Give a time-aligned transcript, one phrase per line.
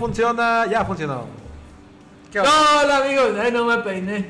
[0.00, 1.26] funciona, ya funcionó.
[2.32, 2.50] ¿Qué onda?
[2.82, 4.28] Hola amigos, ay no me peiné.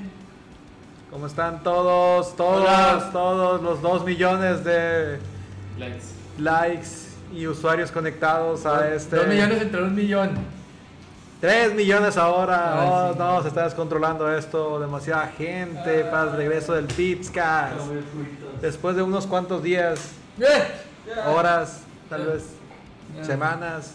[1.11, 3.09] ¿Cómo están todos, todos, Hola.
[3.13, 5.19] todos los 2 millones de
[5.79, 6.05] Likes.
[6.39, 6.89] likes
[7.33, 9.17] y usuarios conectados a este?
[9.17, 10.31] Dos millones entre un millón.
[11.41, 12.83] 3 millones ahora.
[12.83, 13.19] Ay, oh, sí.
[13.19, 14.79] no, se está descontrolando esto.
[14.79, 17.75] Demasiada gente para el regreso del Pizcast.
[18.61, 20.01] Después de unos cuantos días,
[20.39, 20.63] Eh,
[21.27, 22.45] horas, tal vez
[23.17, 23.25] Ya.
[23.25, 23.95] semanas,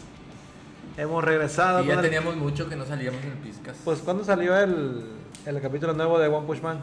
[0.98, 1.84] hemos regresado.
[1.84, 3.76] Y ya el- teníamos mucho que no salíamos en el Piscas.
[3.84, 5.06] Pues, ¿cuándo salió el,
[5.46, 6.82] el capítulo nuevo de One Punch Man?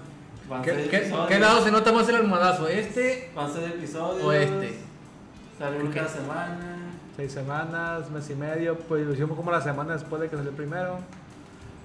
[0.62, 0.88] ¿Qué,
[1.28, 2.68] qué- lado se nota más el almohadazo?
[2.68, 4.22] ¿Este Van a ser episodios.
[4.24, 4.78] o este?
[5.58, 6.00] Sale ¿Por uno qué?
[6.00, 6.76] cada semana.
[7.16, 10.50] Seis semanas, mes y medio, pues lo hicimos como la semana después de que salió
[10.50, 10.98] el primero.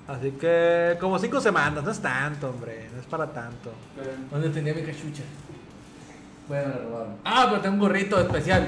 [0.07, 3.71] Así que como cinco semanas, no es tanto, hombre, no es para tanto.
[4.31, 5.23] ¿Dónde tenía mi cachucha?
[6.47, 7.15] Bueno, la robaron.
[7.25, 8.67] Ah, pero tengo un gorrito especial.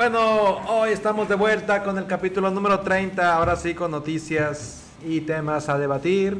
[0.00, 5.20] Bueno, hoy estamos de vuelta con el capítulo número 30, ahora sí con noticias y
[5.20, 6.38] temas a debatir,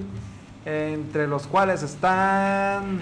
[0.64, 3.00] entre los cuales están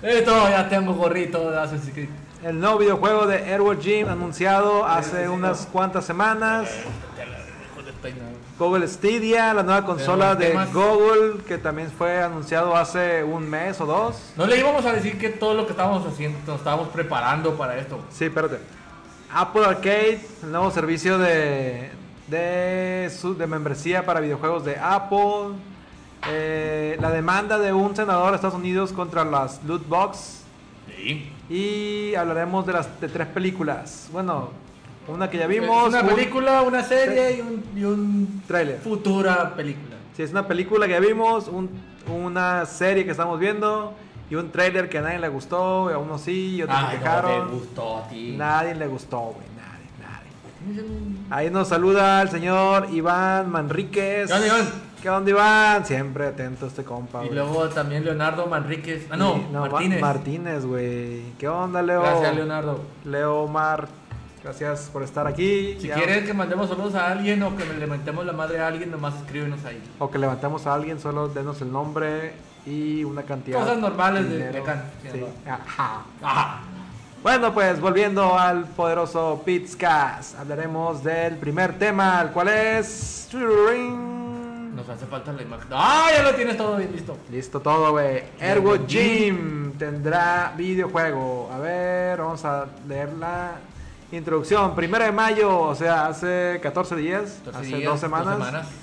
[0.00, 2.08] Esto, ya tengo gorrito de Assassin's Creed.
[2.44, 6.70] el nuevo videojuego de Airworld Gym anunciado hace unas cuantas semanas.
[8.56, 10.52] Google Stadia, la nueva consola de.
[10.72, 14.32] Google, que también fue anunciado hace un mes o dos.
[14.36, 17.76] No le íbamos a decir que todo lo que estábamos haciendo, nos estábamos preparando para
[17.76, 17.98] esto.
[18.10, 18.77] Sí, espérate.
[19.32, 21.90] Apple Arcade, el nuevo servicio de,
[22.28, 25.54] de, su- de membresía para videojuegos de Apple.
[26.28, 30.40] Eh, la demanda de un senador de Estados Unidos contra las loot box.
[30.96, 31.30] Sí.
[31.48, 34.08] Y hablaremos de las de tres películas.
[34.12, 34.50] Bueno,
[35.06, 35.88] una que ya vimos.
[35.88, 38.80] una un película, una serie y un, y un Trailer.
[38.80, 39.96] futura película.
[40.16, 41.70] Sí, es una película que ya vimos, un-
[42.12, 43.94] una serie que estamos viendo
[44.30, 46.84] y un trailer que a nadie le gustó, y a unos sí y otros se
[46.86, 47.48] Ay, no quejaron.
[47.48, 48.34] te gustó a ti.
[48.36, 50.84] Nadie le gustó, güey, nadie, nadie.
[51.30, 54.28] Ahí nos saluda el señor Iván Manríquez.
[54.28, 54.68] ¿Qué onda, Iván?
[55.02, 55.86] ¿Qué onda, Iván?
[55.86, 57.34] Siempre atento a este compa, Y güey.
[57.38, 59.06] luego también Leonardo Manríquez.
[59.10, 60.00] Ah, no, Y- Ma- Martínez.
[60.00, 61.22] Martínez, güey.
[61.38, 62.02] ¿Qué onda, Leo?
[62.02, 62.80] Gracias, Leonardo.
[63.04, 63.86] Leo Mar,
[64.42, 65.76] gracias por estar aquí.
[65.80, 68.66] Si Ya- quieres que mandemos saludos a alguien o que le mentemos la madre a
[68.66, 69.80] alguien, nomás escríbenos ahí.
[70.00, 72.32] O que levantemos a alguien, solo denos el nombre
[72.66, 73.60] y una cantidad.
[73.60, 75.24] Cosas normales de- de can- Sí.
[75.48, 76.02] Ajá.
[76.22, 76.60] Ajá.
[77.22, 83.28] Bueno, pues volviendo al poderoso Pizcast, hablaremos del primer tema, el cual es.
[83.32, 85.66] Nos hace falta la imagen.
[85.72, 86.08] ¡Ah!
[86.16, 87.16] Ya lo tienes todo bien listo.
[87.30, 88.22] Listo todo, güey.
[88.40, 91.50] Ergo Gym tendrá videojuego.
[91.52, 93.52] A ver, vamos a leer la
[94.12, 94.74] introducción.
[94.76, 98.38] Primero de mayo, o sea, hace 14 días, 14 hace días, dos semanas.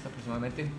[0.06, 0.70] aproximadamente.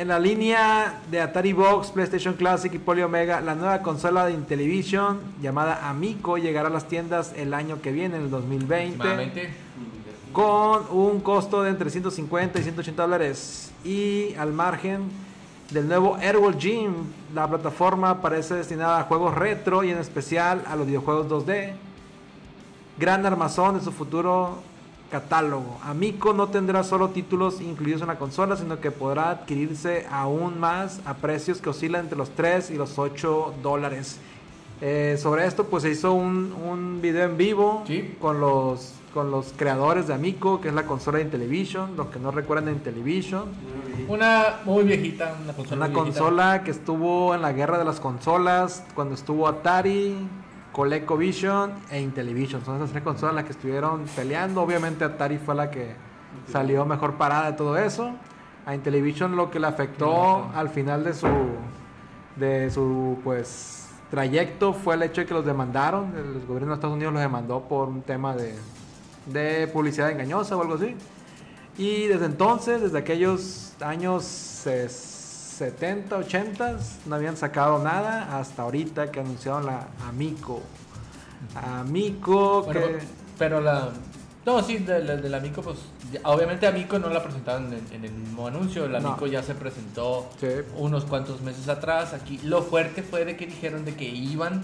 [0.00, 4.32] En la línea de Atari Box, PlayStation Classic y Poly Omega, la nueva consola de
[4.32, 9.50] Intellivision llamada Amico llegará a las tiendas el año que viene, en el 2020, Aproximadamente.
[10.32, 13.72] con un costo de entre 150 y 180 dólares.
[13.84, 15.02] Y al margen
[15.70, 16.94] del nuevo Airworld Gym,
[17.34, 21.74] la plataforma parece destinada a juegos retro y en especial a los videojuegos 2D.
[22.96, 24.62] Gran armazón de su futuro
[25.10, 25.78] catálogo.
[25.82, 31.00] Amico no tendrá solo títulos incluidos en la consola, sino que podrá adquirirse aún más
[31.04, 34.18] a precios que oscilan entre los 3 y los 8 dólares.
[34.80, 38.16] Eh, sobre esto, pues se hizo un, un video en vivo Sí.
[38.20, 41.96] con, los, con los creadores de Amico, que es la consola de Intellivision.
[41.96, 43.44] Los que no recuerdan de Intellivision,
[44.08, 45.76] Una muy viejita, una consola.
[45.76, 46.20] una muy viejita.
[46.20, 50.16] consola que estuvo en la guerra de las consolas cuando estuvo Atari,
[50.72, 52.64] ColecoVision e Intellivision.
[52.64, 54.62] Son esas tres consolas las que estuvieron peleando.
[54.62, 55.94] Obviamente Atari fue la que
[56.50, 58.12] salió mejor parada de todo eso.
[58.66, 61.28] A Intellivision lo que le afectó al final de su
[62.36, 66.12] de su pues trayecto fue el hecho de que los demandaron.
[66.16, 68.54] El gobierno de Estados Unidos los demandó por un tema de,
[69.26, 70.96] de publicidad engañosa o algo así.
[71.78, 74.88] Y desde entonces, desde aquellos años eh,
[75.70, 80.62] 70, 80, no habían sacado nada hasta ahorita que anunciaron la Amico.
[81.54, 82.98] Amico, Bueno, que...
[83.38, 83.90] pero la.
[84.46, 85.76] No, sí, del de, Amico, pues.
[86.24, 88.86] Obviamente, Amico no la presentaron en, en el mismo anuncio.
[88.86, 88.98] El No.
[89.10, 90.46] Amico ya se presentó Sí.
[90.78, 92.14] unos cuantos meses atrás.
[92.14, 94.62] Aquí lo fuerte fue de que dijeron de que iban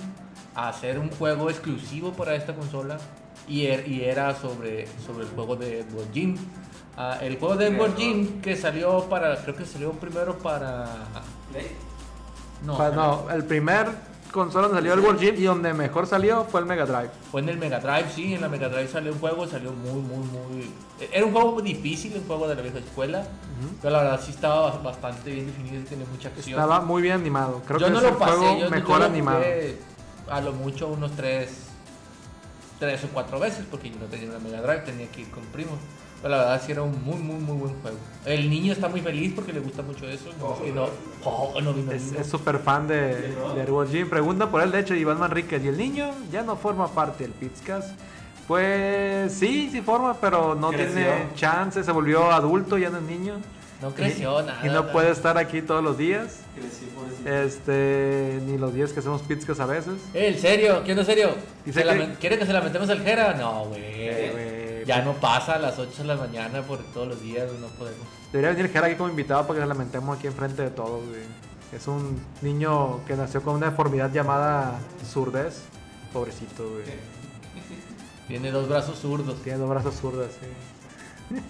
[0.55, 2.97] a hacer un juego exclusivo para esta consola.
[3.47, 5.85] Y, er- y era sobre, sobre el juego de
[6.15, 6.37] Jim.
[6.97, 9.37] Ah, el juego de Edward Jim que salió para.
[9.43, 10.87] Creo que salió primero para.
[11.51, 11.77] Play.
[12.65, 13.89] No, no, el primer
[14.33, 17.11] consola donde salió el World Gym y donde mejor salió fue el Mega Drive.
[17.31, 20.01] Fue en el Mega Drive, sí, en la Mega Drive salió un juego, salió muy,
[20.01, 20.71] muy, muy...
[21.11, 23.27] Era un juego muy difícil, un juego de la vieja escuela,
[23.81, 26.61] pero la verdad sí estaba bastante bien definido y tenía mucha acción.
[26.61, 27.63] Estaba muy bien animado.
[27.67, 29.45] Creo yo que no es lo el pasé, juego yo, yo mejor lo animado.
[30.31, 31.69] a lo mucho unos tres,
[32.79, 35.45] tres o cuatro veces, porque yo no tenía una Mega Drive, tenía que ir con
[35.45, 35.79] primos.
[36.23, 37.97] Pero la verdad sí era un muy, muy, muy buen juego.
[38.25, 40.31] El niño está muy feliz porque le gusta mucho eso.
[40.41, 40.89] No, es que no,
[41.25, 43.15] oh, no el Es súper fan de,
[43.55, 44.09] de Airwall Jim.
[44.09, 45.63] Pregunta por él, de hecho, Iván Manríquez.
[45.65, 47.93] ¿Y el niño ya no forma parte del Pizcas?
[48.49, 50.95] Pues sí, sí forma, pero no Creció.
[50.95, 51.83] tiene chance.
[51.85, 53.35] Se volvió adulto, ya no es niño.
[53.83, 54.61] No creció y, nada.
[54.63, 54.93] Y no nada.
[54.93, 56.41] puede estar aquí todos los días.
[57.25, 59.95] Este, ni los días que hacemos Pizcas a veces.
[60.15, 60.83] ¿En serio?
[60.85, 61.31] ¿Quién es serio?
[61.65, 63.35] Dice ¿Se la que- men- ¿Quiere que se la metemos al Jera?
[63.35, 63.83] No, güey.
[64.87, 68.07] Ya no pasa a las 8 de la mañana por todos los días, no podemos.
[68.33, 71.05] Debería venir Jera aquí como invitado para que se lamentemos aquí enfrente de todos.
[71.09, 71.23] güey.
[71.73, 75.65] Es un niño que nació con una deformidad llamada surdez.
[76.13, 76.85] Pobrecito, güey.
[78.29, 79.43] Tiene dos brazos zurdos.
[79.43, 81.37] Tiene dos brazos zurdos, sí.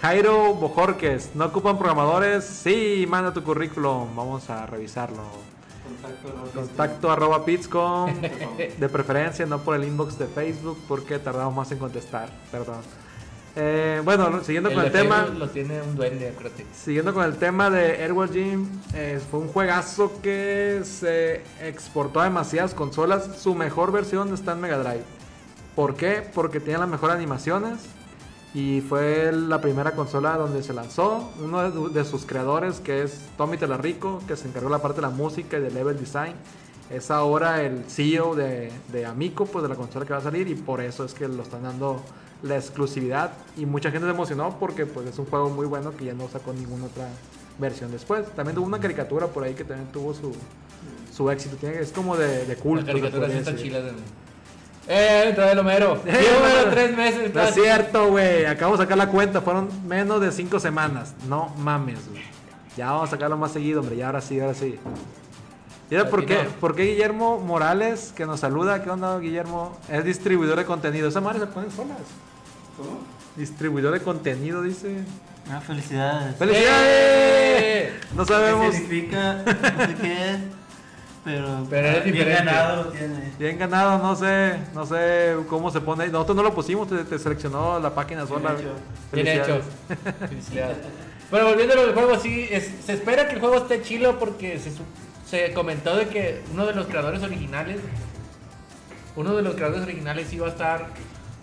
[0.00, 2.44] Jairo Bojorques, ¿no ocupan programadores?
[2.44, 5.22] Sí, manda tu currículum, vamos a revisarlo.
[6.54, 8.10] Contacto, arroba Facebook.
[8.78, 12.80] de preferencia, no por el inbox de Facebook, porque tardamos más en contestar, perdón.
[13.56, 16.64] Eh, bueno, siguiendo El con el tema, Lo tiene un duende, acuérdate.
[16.72, 22.24] siguiendo con el tema de Airwall Gym, eh, fue un juegazo que se exportó a
[22.24, 23.28] demasiadas consolas.
[23.38, 25.02] Su mejor versión está en Mega Drive.
[25.74, 26.22] ¿Por qué?
[26.32, 27.80] Porque tiene las mejores animaciones
[28.54, 31.30] y fue la primera consola donde se lanzó.
[31.42, 34.96] Uno de, de sus creadores, que es Tommy Telarico, que se encargó de la parte
[34.96, 36.34] de la música y de level design,
[36.90, 40.48] es ahora el CEO de, de Amico, pues de la consola que va a salir
[40.48, 42.00] y por eso es que lo están dando
[42.42, 46.06] la exclusividad y mucha gente se emocionó porque pues es un juego muy bueno que
[46.06, 47.08] ya no sacó ninguna otra
[47.58, 48.26] versión después.
[48.34, 50.32] También tuvo una caricatura por ahí que también tuvo su,
[51.14, 51.54] su éxito.
[51.56, 52.86] Tiene, es como de, de culto.
[52.90, 53.68] Podría están decir.
[53.70, 53.84] chilas.
[53.84, 53.92] de-
[54.92, 56.02] Eh, entra el Homero.
[56.06, 56.70] Eh, Llevo Homero.
[56.70, 57.32] tres meses.
[57.34, 58.44] No es cierto, güey.
[58.46, 59.40] Acabo de sacar la cuenta.
[59.40, 61.14] Fueron menos de cinco semanas.
[61.28, 62.22] No mames, güey.
[62.76, 63.96] Ya vamos a sacarlo más seguido, hombre.
[63.96, 64.78] Ya ahora sí, ahora sí.
[65.90, 66.38] Mira, ¿por qué.
[66.60, 68.82] ¿por qué Guillermo Morales, que nos saluda?
[68.82, 69.78] ¿Qué onda, Guillermo?
[69.88, 71.08] Es distribuidor de contenido.
[71.08, 71.98] Esa madre se ponen solas.
[72.76, 72.98] ¿Cómo?
[73.36, 75.04] Distribuidor de contenido, dice.
[75.52, 76.36] Ah, felicidades.
[76.36, 76.78] ¡Felicidades!
[76.86, 77.92] ¡Eh!
[78.14, 78.74] No ¿Qué sabemos.
[78.74, 79.34] significa?
[79.44, 80.38] No sé qué es.
[81.24, 82.44] Pero, Pero es bien diferente.
[82.44, 83.32] ganado lo tiene.
[83.38, 86.08] Bien ganado, no sé, no sé cómo se pone.
[86.08, 88.54] Nosotros no lo pusimos, te, te seleccionó la página Bien sola.
[88.58, 88.72] hecho.
[89.12, 89.60] Bien hecho.
[90.28, 90.78] Felicidades.
[91.30, 94.72] Bueno, volviendo al juego, sí, es- se espera que el juego esté chilo porque se,
[95.28, 97.80] se comentó de que uno de los creadores originales,
[99.14, 100.86] uno de los creadores originales iba a estar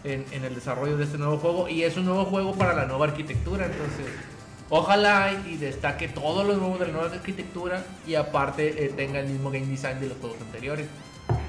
[0.03, 2.85] en, en el desarrollo de este nuevo juego y es un nuevo juego para la
[2.85, 4.05] nueva arquitectura, entonces
[4.69, 9.27] ojalá y, destaque todos los nuevos de la nueva arquitectura y aparte eh, tenga el
[9.27, 10.87] mismo game design de los juegos anteriores.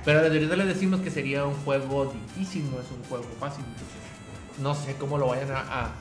[0.04, 3.64] Pero desde ahorita les decimos que sería un juego difícil, no es un juego fácil,
[3.66, 5.92] entonces no sé cómo lo vayan a-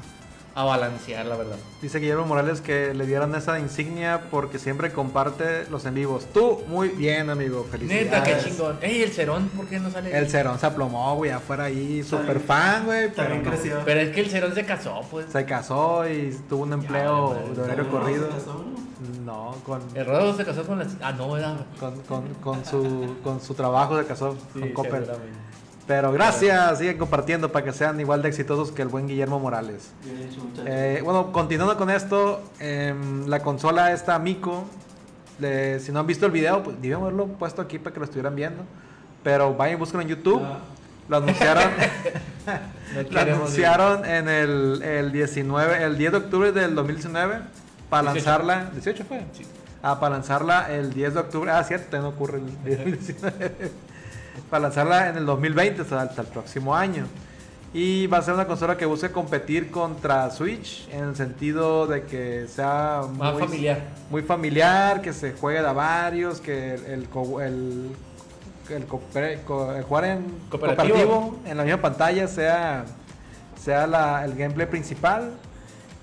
[0.57, 1.56] a balancear, la verdad.
[1.83, 6.25] Dice Guillermo Morales que le dieron esa insignia porque siempre comparte los en vivos.
[6.33, 7.63] Tú, muy bien, amigo.
[7.69, 8.06] Felicidades.
[8.06, 8.80] Neta, qué chingón.
[8.81, 10.18] Ey, el Cerón, ¿por qué no sale?
[10.18, 12.01] El Cerón se aplomó, güey, afuera ahí.
[12.01, 13.01] Super fan, güey.
[13.09, 13.51] Pero También no.
[13.51, 13.81] creció.
[13.86, 15.27] Pero es que el Cerón se casó, pues.
[15.31, 17.92] Se casó y tuvo un empleo madre, de horario ¿No?
[17.92, 18.27] corrido.
[18.27, 18.88] ¿Se casó uno?
[19.24, 20.88] No, con, El Rodo se casó con las.
[21.01, 21.57] Ah, no, ¿verdad?
[21.80, 25.06] con, con, con su, con su trabajo se casó con Coppel.
[25.88, 29.92] Pero gracias, siguen compartiendo para que sean igual de exitosos que el buen Guillermo Morales.
[30.04, 30.66] Bien hecho, muchachos.
[30.68, 34.66] Eh, bueno, continuando con esto, em, la consola esta Amico,
[35.39, 38.04] le- si no han visto el video, pues debíamos haberlo puesto aquí para que lo
[38.06, 38.64] estuvieran viendo.
[39.23, 40.42] Pero vayan y busquen en YouTube.
[40.44, 40.59] Ah.
[41.07, 41.64] Lo anunciaron,
[42.94, 47.40] No lo anunciaron en el, el 19, el 10 de octubre del 2019
[47.90, 48.26] para 18.
[48.40, 48.71] lanzarla.
[48.76, 49.23] ¿18 fue?
[49.31, 49.45] Sí.
[49.81, 51.50] Ah, para lanzarla el 10 de octubre.
[51.52, 53.71] Ah, cierto, no ocurre el 10 del 19.
[54.50, 57.06] Para lanzarla en el 2020, o sea, hasta el próximo año.
[57.74, 62.04] Y va a ser una consola que busque competir contra Switch en el sentido de
[62.04, 63.82] que sea Más muy familiar.
[64.10, 67.92] muy familiar, que se juegue de a varios, que el, el,
[68.70, 70.50] el, jugar en Cooperativo.
[70.50, 72.86] cooperativo en la misma pantalla sea,
[73.62, 75.32] sea la- el gameplay principal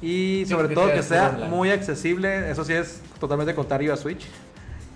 [0.03, 3.93] y Sí, sobre que todo sea que sea muy accesible, eso sí es totalmente contrario
[3.95, 4.27] a Switch,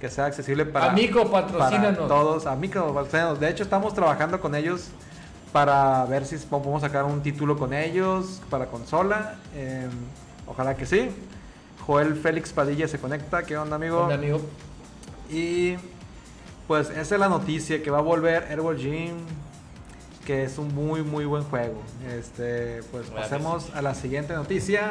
[0.00, 2.08] que sea accesible para, Amico, para patrocínanos.
[2.08, 3.40] todos, Amico, patrocínanos.
[3.40, 4.88] De hecho estamos trabajando con ellos
[5.52, 9.36] para ver si podemos sacar un título con ellos para consola.
[9.54, 9.88] eh,
[10.46, 11.10] ojalá que sí.
[11.86, 13.42] Joel Félix Padilla se conecta.
[13.44, 14.04] ¿Qué onda, amigo?
[14.04, 14.40] Hola, amigo.
[15.30, 15.76] Y
[16.66, 19.16] pues esa es la noticia que va a volver Airwall Gym,
[20.26, 21.80] que es un muy muy buen juego.
[22.06, 24.90] Este, pues pasemos a la siguiente noticia,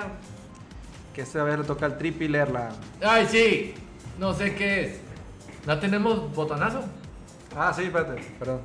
[1.14, 2.70] que esta vez le toca al Tripi leerla.
[3.02, 3.76] Ay, sí.
[4.20, 5.00] No sé qué es.
[5.66, 6.84] ¿No tenemos botonazo?
[7.56, 8.62] Ah, sí, espérate, perdón.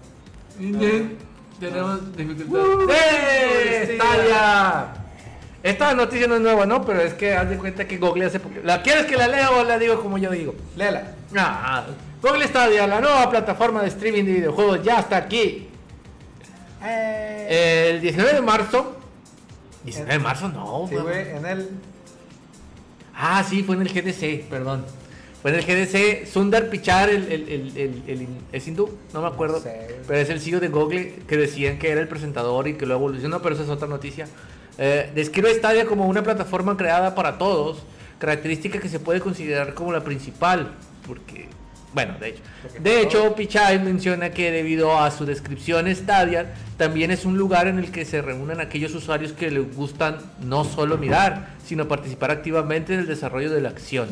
[1.61, 2.95] Tenemos dificultad.
[2.95, 3.87] ¡Eh!
[3.89, 4.95] sí, ¡Stadia!
[5.63, 6.85] Esta noticia no es nueva, ¿no?
[6.85, 8.57] Pero es que haz de cuenta que Google hace poco.
[8.65, 10.55] ¿La quieres que la lea o la digo como yo digo?
[10.77, 11.15] Léela.
[11.37, 11.85] Ah,
[12.21, 15.69] Google Stadia, la nueva plataforma de streaming de videojuegos, ya está aquí.
[16.85, 18.97] Eh, El 19 de marzo
[19.85, 21.71] 19 de marzo no, Sí, güey, en el.
[23.15, 24.85] Ah, sí, fue en el GDC, perdón.
[25.45, 26.27] En el GDC.
[26.27, 28.91] Sundar Pichar, el, el, el, el, el- ¿es hindú?
[29.13, 29.57] No me acuerdo.
[29.57, 29.97] No sé.
[30.07, 32.95] Pero es el CEO de Google que decían que era el presentador y que lo
[32.95, 34.27] evolucionó, pero esa es otra noticia.
[34.79, 37.83] Eh, describe Stadia como una plataforma creada para todos,
[38.19, 40.73] característica que se puede considerar como la principal,
[41.07, 41.49] porque,
[41.93, 42.43] bueno, de hecho.
[42.63, 43.35] Porque De hecho.
[43.35, 48.05] Pichai menciona que debido a su descripción Stadia, también es un lugar en el que
[48.05, 53.07] se reúnen aquellos usuarios que les gustan no solo mirar, sino participar activamente en el
[53.07, 54.09] desarrollo de la acción.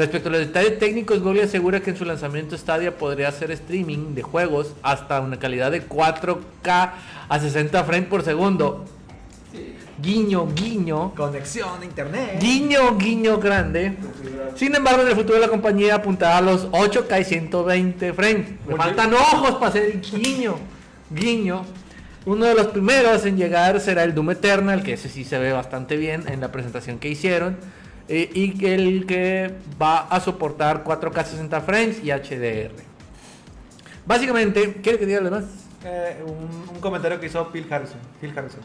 [0.00, 4.14] Respecto a los detalles técnicos, Google asegura que en su lanzamiento Stadia podría hacer streaming
[4.14, 6.92] de juegos hasta una calidad de 4K
[7.28, 8.86] a 60 frames por segundo.
[10.00, 11.14] Guiño, guiño.
[11.14, 12.38] Conexión a internet.
[12.40, 13.92] Guiño, guiño grande.
[14.56, 18.48] Sin embargo, en el futuro la compañía apuntará a los 8K y 120 frames.
[18.64, 20.56] Porque- faltan ojos para hacer el guiño.
[21.10, 21.66] Guiño.
[22.24, 25.52] Uno de los primeros en llegar será el Doom Eternal, que ese sí se ve
[25.52, 27.58] bastante bien en la presentación que hicieron.
[28.10, 32.74] Eh, y el que va a soportar 4K 60 frames y HDR.
[34.04, 35.44] Básicamente, ¿quiere que diga lo demás?
[35.84, 38.00] Eh, un, un comentario que hizo Phil Harrison.
[38.20, 38.60] Phil Harrison.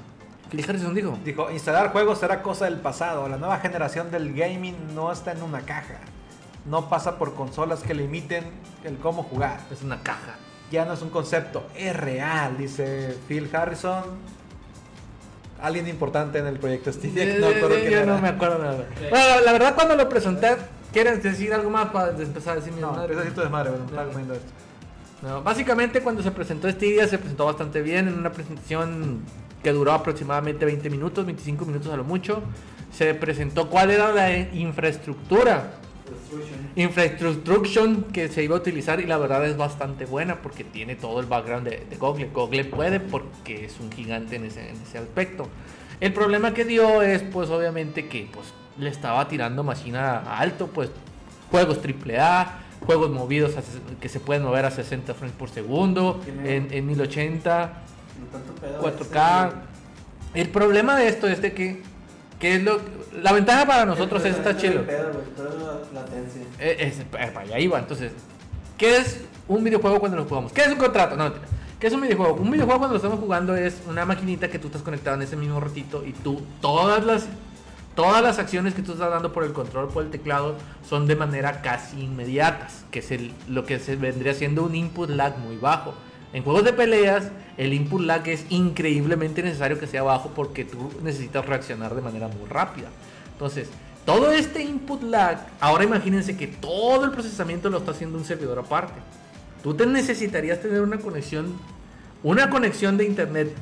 [0.49, 1.17] ¿Qué Harrison dijo?
[1.23, 3.27] Dijo, instalar juegos será cosa del pasado.
[3.27, 5.99] La nueva generación del gaming no está en una caja.
[6.65, 8.43] No pasa por consolas que limiten
[8.83, 9.59] el cómo jugar.
[9.71, 10.35] Es una caja.
[10.71, 14.03] Ya no es un concepto, es real, dice Phil Harrison.
[15.61, 17.25] Alguien importante en el proyecto Stadia.
[17.25, 18.05] que no me acuerdo Eh, yo era.
[18.05, 18.85] no me acuerdo nada.
[19.09, 20.57] Bueno, la verdad cuando lo presenté,
[20.91, 23.03] ¿quieren decir algo más para empezar a decir mi No, madre?
[23.03, 24.47] empieza a decir tu desmadre, bueno, estaba comiendo esto.
[25.21, 29.21] No, básicamente cuando se presentó Stadia se presentó bastante bien en una presentación
[29.63, 32.43] que duró aproximadamente 20 minutos, 25 minutos a lo mucho.
[32.91, 35.71] Se presentó cuál era la infraestructura,
[36.75, 37.61] infraestructura
[38.11, 41.25] que se iba a utilizar y la verdad es bastante buena porque tiene todo el
[41.25, 42.29] background de, de Google.
[42.33, 45.47] Google puede porque es un gigante en ese, en ese aspecto.
[45.99, 50.67] El problema que dio es pues obviamente que pues le estaba tirando máquina a alto,
[50.67, 50.89] pues
[51.49, 53.63] juegos AAA, juegos movidos a
[53.99, 57.73] que se pueden mover a 60 frames por segundo, en, en 1080.
[58.19, 58.81] No tanto pedo.
[58.81, 59.53] 4K.
[60.33, 61.81] El problema de esto es de que,
[62.39, 62.81] que es lo,
[63.21, 64.83] la ventaja para nosotros es está chido.
[64.83, 66.41] La latencia.
[66.59, 67.79] Eh, es- eh, para allá iba.
[67.79, 68.11] Entonces,
[68.77, 70.51] ¿qué es un videojuego cuando lo jugamos?
[70.51, 71.15] ¿Qué es un contrato?
[71.15, 71.31] No.
[71.79, 72.35] ¿Qué es un videojuego?
[72.35, 75.35] Un videojuego cuando lo estamos jugando es una maquinita que tú estás conectado en ese
[75.35, 77.27] mismo ratito y tú todas las
[77.95, 80.55] todas las acciones que tú estás dando por el control por el teclado
[80.87, 85.09] son de manera casi inmediatas, que es el- lo que se vendría siendo un input
[85.09, 85.93] lag muy bajo.
[86.35, 90.91] En juegos de peleas, el input lag es increíblemente necesario que sea bajo porque tú
[91.01, 92.89] necesitas reaccionar de manera muy rápida.
[93.31, 93.69] Entonces,
[94.05, 98.59] todo este input lag, ahora imagínense que todo el procesamiento lo está haciendo un servidor
[98.59, 98.99] aparte.
[99.63, 101.53] Tú te necesitarías tener una conexión,
[102.21, 103.53] una conexión de internet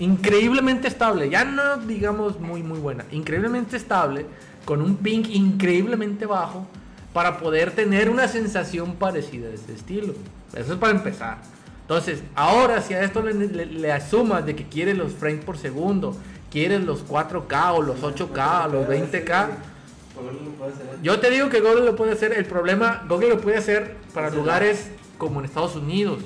[0.00, 4.26] increíblemente estable, ya no digamos muy muy buena, increíblemente estable,
[4.64, 6.66] con un ping increíblemente bajo
[7.12, 10.12] para poder tener una sensación parecida de ese estilo.
[10.56, 11.55] Eso es para empezar.
[11.86, 15.56] Entonces, ahora si a esto le, le, le asumas de que quieres los frames por
[15.56, 16.16] segundo,
[16.50, 19.48] quieres los 4K o los 8K o los 20K,
[20.16, 20.86] Google lo puede hacer.
[21.02, 22.32] yo te digo que Google lo puede hacer.
[22.32, 26.18] El problema, Google lo puede hacer para lugares como en Estados Unidos.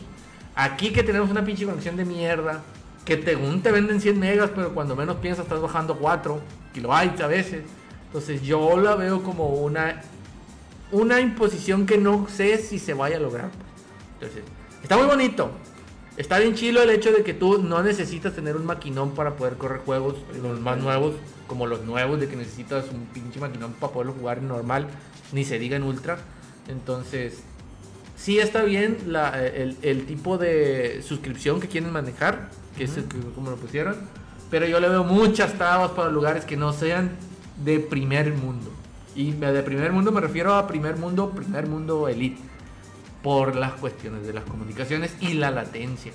[0.54, 2.62] Aquí que tenemos una pinche conexión de mierda,
[3.04, 6.40] que según te venden 100 megas, pero cuando menos piensas estás bajando 4
[6.72, 7.64] kilobytes a veces.
[8.06, 10.02] Entonces yo la veo como una,
[10.90, 13.50] una imposición que no sé si se vaya a lograr.
[14.14, 14.42] Entonces,
[14.90, 15.52] está muy bonito.
[16.16, 19.54] Está bien chilo el hecho de que tú no necesitas tener un maquinón para poder
[19.54, 21.14] correr juegos, los más nuevos,
[21.46, 24.88] como los nuevos, de que necesitas un pinche maquinón para poderlo jugar en normal,
[25.30, 26.18] ni se diga en ultra.
[26.66, 27.44] Entonces,
[28.16, 33.04] sí está bien la- el, el tipo de suscripción que quieren manejar, que es el
[33.04, 33.94] que- como lo pusieron,
[34.50, 37.12] pero yo le veo muchas trabas para lugares que no sean
[37.64, 38.72] de primer mundo.
[39.14, 42.49] Y de primer mundo me refiero a primer mundo, primer mundo elite
[43.22, 46.12] por las cuestiones de las comunicaciones y la latencia.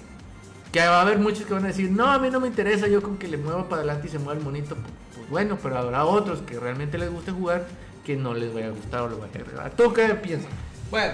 [0.72, 2.88] Que va a haber muchos que van a decir, no, a mí no me interesa,
[2.88, 5.58] yo con que le mueva para adelante y se mueva el monito, pues, pues bueno,
[5.62, 7.66] pero habrá otros que realmente les guste jugar
[8.04, 9.72] que no les vaya a gustar o les vaya a agradar.
[9.72, 10.50] ¿Tú qué piensas?
[10.92, 11.14] Bueno,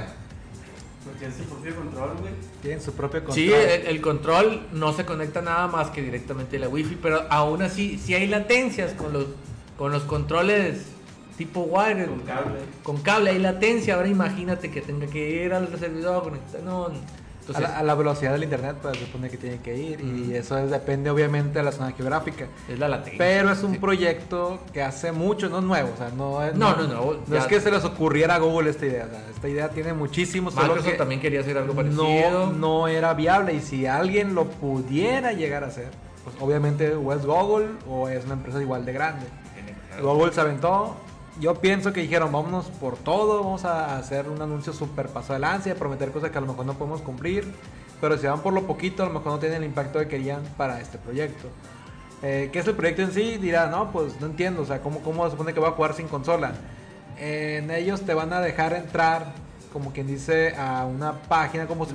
[1.06, 2.34] Porque es su propio control, güey.
[2.62, 3.36] tienen su propio control.
[3.36, 7.24] Sí, el, el control no se conecta nada más que directamente a la wifi, pero
[7.30, 9.26] aún así, si hay latencias con los,
[9.78, 10.86] con los controles
[11.46, 12.60] tipo wire, Con cable.
[12.84, 16.86] con cable hay latencia, ahora imagínate que tenga que ir al servidor a conectar, no,
[16.86, 16.92] a,
[17.40, 20.00] entonces la, a la velocidad del internet, pues se supone que tiene que ir.
[20.02, 22.46] Y eso es- depende, obviamente, de la zona geográfica.
[22.70, 23.18] es la latencia.
[23.18, 23.80] Pero es un Sí.
[23.80, 25.90] proyecto que hace mucho, no es nuevo.
[25.94, 28.38] O sea, no es, No, no, no, No ya- es que se les ocurriera a
[28.38, 29.06] Google esta idea.
[29.08, 30.56] o sea, esta idea tiene muchísimos.
[30.56, 32.04] Microsoft que también quería hacer algo parecido.
[32.04, 33.56] no, no era viable.
[33.56, 35.90] Y si alguien lo pudiera llegar a hacer,
[36.24, 39.26] pues obviamente o es Google o es una empresa igual de grande.
[40.02, 40.96] Google se aventó.
[41.40, 45.40] Yo pienso que dijeron, vámonos por todo, vamos a hacer un anuncio súper paso de
[45.40, 47.46] lanza y a prometer cosas que a lo mejor no podemos cumplir.
[48.02, 50.42] Pero si van por lo poquito, a lo mejor no tienen el impacto que querían
[50.58, 51.48] para este proyecto.
[52.24, 53.38] Eh, ¿Qué es el proyecto en sí?
[53.38, 55.94] Dirá, no, pues no entiendo, o sea, ¿cómo, cómo se supone que va a jugar
[55.94, 56.54] sin consola?
[57.18, 59.34] En ellos te van a dejar entrar,
[59.72, 61.94] como quien dice, a una página como si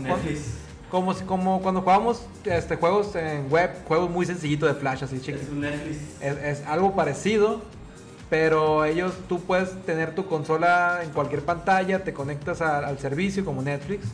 [0.91, 5.23] como, como cuando jugamos este, juegos en web, juegos muy sencillitos de flash, así Es
[5.23, 5.49] chiquitos.
[5.49, 5.97] un Netflix.
[6.21, 7.61] Es, es algo parecido,
[8.29, 13.45] pero ellos, tú puedes tener tu consola en cualquier pantalla, te conectas a- al servicio
[13.45, 14.07] como Netflix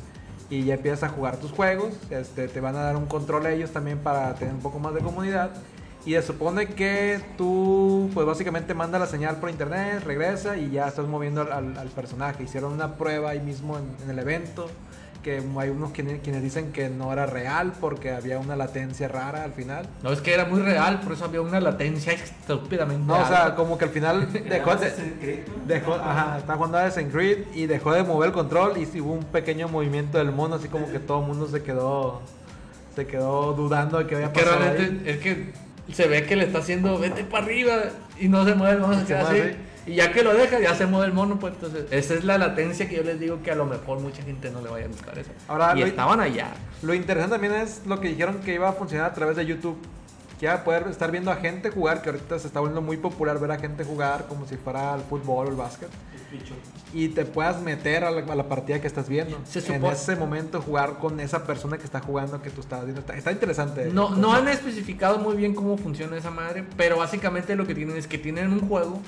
[0.51, 1.95] y ya empiezas a jugar tus juegos.
[2.11, 5.01] Este, te van a dar un control ellos también para tener un poco más de
[5.01, 5.51] comunidad.
[6.05, 10.89] Y se supone que tú, pues básicamente manda la señal por internet, regresa y ya
[10.89, 12.43] estás moviendo al, personaje.
[12.43, 14.67] Hicieron una prueba ahí mismo en el evento,
[15.23, 19.45] que hay unos quienes, quienes dicen que no era real porque había una latencia rara
[19.45, 19.87] al final.
[20.03, 23.55] No, es que era muy real, por eso había una latencia estúpidamente No, o sea,
[23.55, 28.03] como que al final dejó de, dejó, ajá, estaba jugando a Creed y dejó de
[28.03, 31.27] mover el control y hubo un pequeño movimiento del mono, así como que todo el
[31.27, 32.21] mundo se quedó
[32.95, 34.77] se quedó dudando de que había que pasado ahí.
[34.77, 35.53] realmente es que
[35.93, 37.75] se ve que le está haciendo vete para arriba
[38.21, 39.57] y no se mueve Se queda mueve así.
[39.87, 42.39] Y ya que lo deja, ya se mueve el mono, pues entonces esa es la
[42.39, 44.89] latencia que yo les digo que a lo mejor mucha gente no le vaya a
[44.89, 45.31] gustar eso.
[45.49, 46.49] Ahora, y estaban allá.
[46.83, 49.77] Lo interesante también es lo que dijeron que iba a funcionar a través de YouTube.
[50.39, 52.97] Que iba a poder estar viendo a gente jugar, que ahorita se está volviendo muy
[52.97, 55.89] popular ver a gente jugar como si fuera el fútbol o el básquet.
[56.93, 59.39] Y te puedas meter a la, a la partida que estás viendo.
[59.45, 63.01] Se en ese momento jugar con esa persona que está jugando que tú estás viendo.
[63.01, 63.91] Está, está interesante.
[63.93, 67.97] No, no han especificado muy bien cómo funciona esa madre, pero básicamente lo que tienen
[67.97, 69.01] es que tienen un juego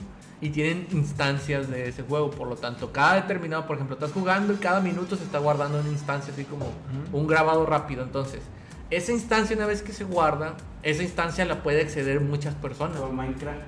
[0.45, 2.31] y tienen instancias de ese juego.
[2.31, 5.81] Por lo tanto, cada determinado, por ejemplo, estás jugando y cada minuto se está guardando
[5.81, 6.67] una instancia, así como
[7.15, 8.03] un grabado rápido.
[8.03, 8.43] Entonces,
[8.91, 13.15] esa instancia, una vez que se guarda, esa instancia la puede acceder muchas personas, Como
[13.15, 13.63] Minecraft.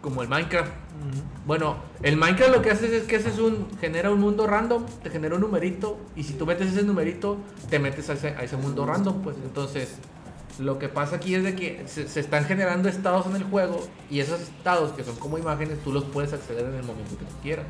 [0.00, 0.70] como el Minecraft.
[1.46, 5.10] Bueno, el Minecraft lo que haces es que haces un, genera un mundo random, te
[5.10, 8.56] genera un numerito, y si tú metes ese numerito, te metes a ese, a ese
[8.56, 9.96] mundo random, pues entonces
[10.58, 13.86] lo que pasa aquí es de que se, se están generando estados en el juego,
[14.10, 17.24] y esos estados que son como imágenes, tú los puedes acceder en el momento que
[17.24, 17.66] tú quieras.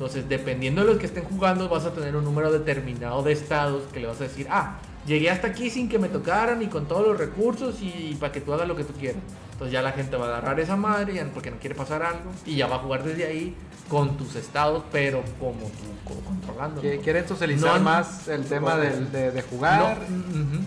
[0.00, 3.82] Entonces, dependiendo de los que estén jugando, vas a tener un número determinado de estados
[3.92, 6.86] que le vas a decir, ah, llegué hasta aquí sin que me tocaran y con
[6.88, 9.22] todos los recursos y, para que tú hagas lo que tú quieras.
[9.60, 12.30] Entonces ya la gente va a agarrar esa madre ya porque no quiere pasar algo
[12.46, 13.54] y ya va a jugar desde ahí
[13.90, 16.80] con tus estados, pero como tú controlando.
[17.02, 19.98] Quieren socializar No, más el tema del- de, de jugar.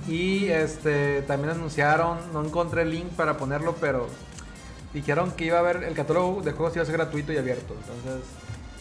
[0.08, 4.08] Y este también anunciaron, no encontré el link para ponerlo, pero
[4.94, 7.74] dijeron que iba a haber el catálogo de juegos iba a ser gratuito y abierto.
[7.74, 8.28] Entonces,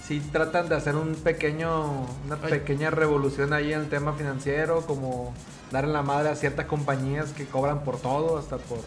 [0.07, 2.51] sí tratan de hacer un pequeño una Ay.
[2.51, 5.33] pequeña revolución ahí en el tema financiero, como
[5.71, 8.81] darle la madre a ciertas compañías que cobran por todo, hasta por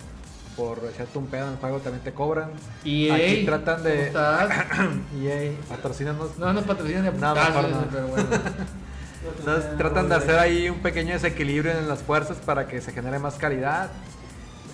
[0.55, 2.51] por echarte un pedo en el juego también te cobran.
[2.83, 4.49] Y Aquí tratan de- ¿cómo estás?
[5.21, 6.37] EA, patrocínanos.
[6.37, 7.85] No, nos patrocinan de No, mejor no.
[7.91, 8.27] pero bueno.
[9.39, 13.17] Entonces tratan de hacer ahí un pequeño desequilibrio en las fuerzas para que se genere
[13.19, 13.89] más calidad.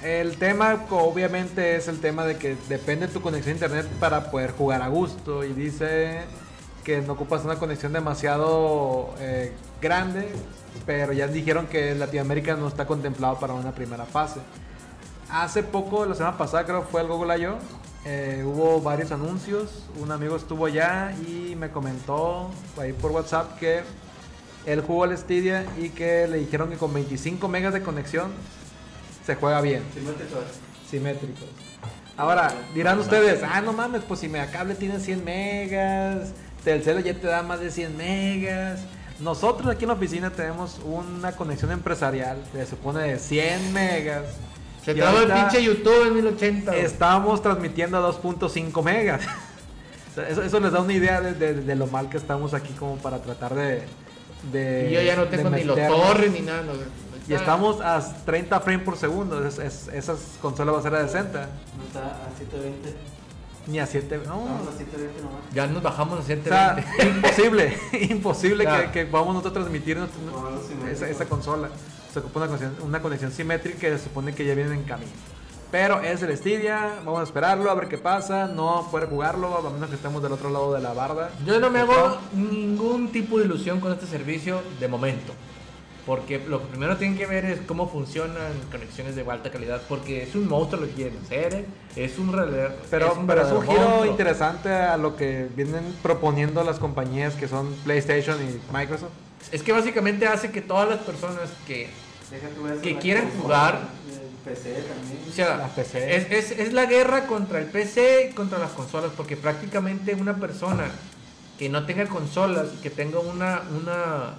[0.03, 4.29] El tema obviamente es el tema de que depende de tu conexión a internet para
[4.31, 6.21] poder jugar a gusto y dice
[6.83, 10.27] que no ocupas una conexión demasiado eh, grande,
[10.85, 14.39] pero ya dijeron que Latinoamérica no está contemplado para una primera fase.
[15.31, 17.57] Hace poco, la semana pasada creo fue el Google I.O.
[18.05, 23.81] eh, hubo varios anuncios, un amigo estuvo allá y me comentó ahí por WhatsApp que
[24.65, 28.31] él jugó al Stadia y que le dijeron que con 25 megas de conexión
[29.25, 30.43] se juega bien, Simétricos.
[30.89, 31.47] simétricos.
[32.17, 37.27] Ahora, dirán ustedes, ah, no mames, pues si Megacable tiene 100 megas, Telcel ya te
[37.27, 38.81] da más de 100 megas.
[39.19, 44.25] Nosotros aquí en la oficina tenemos una conexión empresarial, se supone de 100 megas.
[44.83, 46.71] Se traba el pinche YouTube en 1080.
[46.71, 46.83] güey.
[46.85, 49.21] Estábamos transmitiendo a 2.5 megas.
[50.27, 52.97] Eso, eso les da una idea de, de- de lo mal que estamos aquí como
[52.97, 53.83] para tratar de...
[54.51, 56.63] de Y yo ya no tengo ni los torres ni nada.
[56.63, 56.73] no,
[57.29, 59.45] Y estamos a 30 frames por segundo.
[59.47, 61.39] Es, es- esas consolas va a ser a 60.
[61.77, 62.93] No está a 720.
[63.67, 64.21] Ni a 7.
[64.25, 64.43] No.
[64.45, 65.41] Vamos a 720 nomás.
[65.53, 67.07] Ya nos bajamos a O sea, 120.
[67.07, 67.77] imposible.
[68.13, 71.69] imposible que, que vamos nosotros a transmitir nuestra- esa, esa consola.
[72.11, 75.11] Se ocupa una conexión, una conexión simétrica que se supone que ya viene en camino.
[75.71, 78.47] Pero es el Stadia, vamos a esperarlo, a ver qué pasa.
[78.47, 81.29] No poder jugarlo, a menos que estemos del otro lado de la barda.
[81.45, 85.31] Yo no me hago ningún tipo de ilusión con este servicio de momento.
[86.05, 89.81] Porque lo que primero tienen que ver es cómo funcionan conexiones de alta calidad.
[89.87, 91.53] Porque es un monstruo lo que quieren hacer.
[91.53, 91.65] ¿eh?
[91.95, 94.05] Es un rele- Pero, un pero es un giro monstruo.
[94.07, 99.11] interesante a lo que vienen proponiendo las compañías que son PlayStation y Microsoft.
[99.51, 101.87] Es que básicamente hace que todas las personas que
[102.81, 105.19] que quieran jugar, de- PC también.
[105.29, 106.15] O sea, Las PC.
[106.15, 110.35] Es, es, es la guerra contra el PC y contra las consolas, porque prácticamente una
[110.37, 110.85] persona
[111.59, 114.33] que no tenga consolas y que tenga una, una,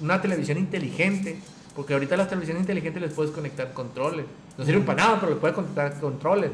[0.00, 1.38] una televisión inteligente,
[1.74, 4.24] porque ahorita las televisiones inteligentes les puedes conectar controles.
[4.56, 6.50] No sirven para nada, pero les puedes conectar controles.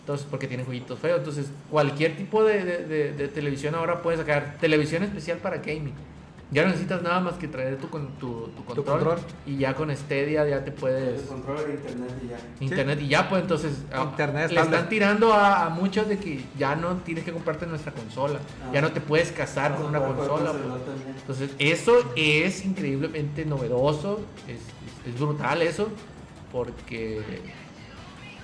[0.00, 1.18] Entonces, porque tienen jueguitos feos.
[1.18, 5.92] Entonces, cualquier tipo de, de- de- de televisión ahora puede sacar televisión especial para gaming.
[6.52, 9.18] Ya no necesitas nada más que traer tu, con- tu, tu control, control.
[9.46, 12.38] y ya con Stadia ya te puedes El control de internet y ya.
[12.64, 16.44] internet y ya pues entonces a- Internet, le están tirando a, a muchos de que
[16.56, 18.70] ya no tienes que comprarte nuestra consola Ah.
[18.72, 21.16] ya no te puedes casar con una consola con pues.
[21.18, 24.54] entonces eso es increíblemente novedoso es,
[25.08, 25.88] es- es brutal eso
[26.52, 27.40] porque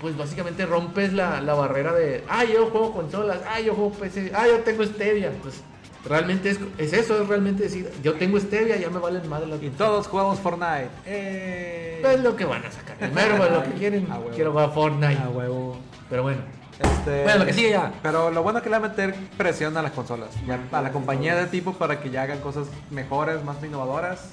[0.01, 4.33] pues básicamente rompes la, la barrera de ah yo juego consolas ah yo juego PC
[4.35, 5.62] ah yo tengo Stevia pues
[6.05, 9.47] realmente es, es eso es realmente decir yo tengo Stevia ya me valen más de
[9.47, 10.91] las Y todos jugamos Fortnite.
[11.07, 12.03] ¡Eh!
[12.05, 14.31] es lo que van a sacar primero pues, lo que quieren A huevo.
[14.35, 15.79] quiero jugar Fortnite A huevo.
[16.11, 16.41] pero bueno
[16.79, 17.93] Este, Bueno, lo que sigue ya.
[18.03, 20.83] Pero lo bueno es que le va a meter presión a las consolas, ya, a
[20.83, 24.31] la compañía de tipo para que ya hagan cosas mejores, más innovadoras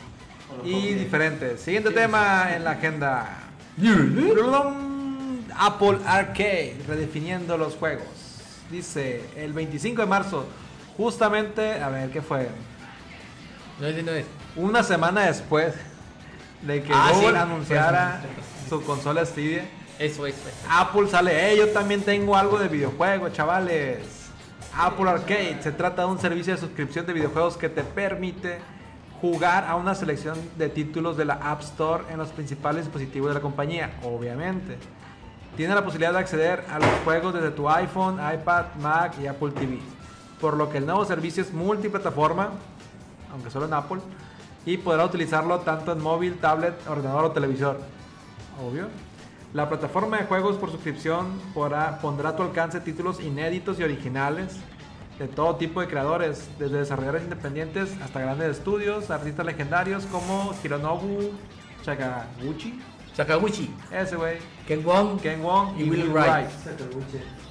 [0.63, 1.62] y diferentes.
[1.62, 3.27] Siguiente tema en la agenda.
[5.58, 8.05] Apple Arcade, redefiniendo los juegos.
[8.71, 10.45] Dice, el 25 de marzo,
[11.03, 12.49] justamente, a ver, ¿qué fue?
[13.79, 14.25] No es, no es.
[14.57, 15.73] Una semana después
[16.62, 17.35] de que Ah, Google sí.
[17.38, 18.19] anunciara
[18.67, 19.63] su consola Stadia.
[19.97, 20.35] Eso es.
[20.35, 20.49] eso.
[20.69, 23.99] Apple sale, "Eh, yo también tengo algo de videojuegos, chavales.
[24.77, 28.59] Apple Arcade se trata de un servicio de suscripción de videojuegos que te permite
[29.21, 33.35] jugar a una selección de títulos de la App Store en los principales dispositivos de
[33.35, 34.77] la compañía, obviamente.
[35.55, 39.51] Tiene la posibilidad de acceder a los juegos desde tu iPhone, iPad, Mac y Apple
[39.51, 39.79] TV.
[40.41, 42.49] Por lo que el nuevo servicio es multiplataforma,
[43.32, 43.99] aunque solo en Apple,
[44.65, 47.80] y podrá utilizarlo tanto en móvil, tablet, ordenador o televisor.
[48.62, 48.88] Obvio.
[49.54, 54.58] La plataforma de juegos por suscripción podrá- pondrá a tu alcance títulos inéditos y originales
[55.17, 61.32] de todo tipo de creadores, desde desarrolladores independientes hasta grandes estudios, artistas legendarios como Hironobu
[61.84, 62.80] Sakaguchi,
[63.15, 66.47] Sakaguchi, ese güey, Ken Wong Ken Wong y, Y Will Will Wright.
[66.47, 66.49] Wright.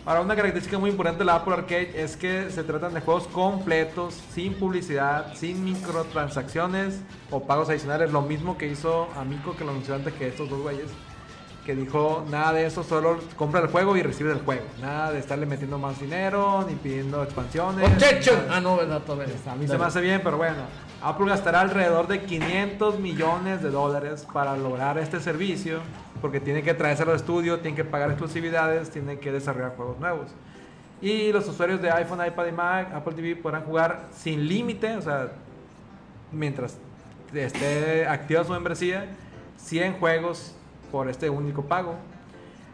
[0.09, 3.27] Ahora, una característica muy importante de la Apple Arcade es que se tratan de juegos
[3.27, 8.11] completos, sin publicidad, sin microtransacciones o pagos adicionales.
[8.11, 10.87] Lo mismo que hizo Amico, que lo anunció antes que estos dos güeyes,
[11.66, 14.64] que dijo nada de eso, solo compra el juego y recibe el juego.
[14.81, 17.90] Nada de estarle metiendo más dinero, ni pidiendo expansiones.
[17.90, 18.47] Nada.
[18.49, 19.35] Ah, no, verdad, todavía.
[19.47, 20.62] A mí se me hace bien, pero bueno.
[21.03, 25.81] Apple gastará alrededor de 500 millones de dólares para lograr este servicio,
[26.20, 30.31] porque tiene que traérselo al estudio, tiene que pagar exclusividades, tiene que desarrollar juegos nuevos.
[31.00, 35.02] Y los usuarios de iPhone, iPad y Mac, Apple TV podrán jugar sin límite, o
[35.02, 35.28] sea,
[36.33, 36.76] mientras
[37.33, 39.07] esté activa su membresía,
[39.59, 40.54] 100 juegos
[40.90, 41.94] por este único pago.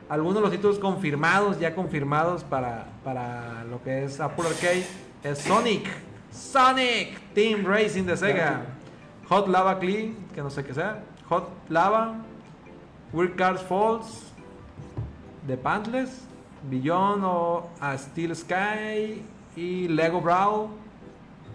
[0.09, 4.87] Algunos de los títulos confirmados, ya confirmados para, para lo que es Apple Arcade,
[5.23, 5.89] es Sonic,
[6.31, 8.63] Sonic Team Racing de Sega,
[9.29, 12.17] Hot Lava Clean, que no sé qué sea, Hot Lava,
[13.15, 14.33] Weird Cars Falls,
[15.47, 16.23] The Pantless,
[16.69, 19.23] Beyond o A Steel Sky
[19.57, 20.69] y Lego Brawl.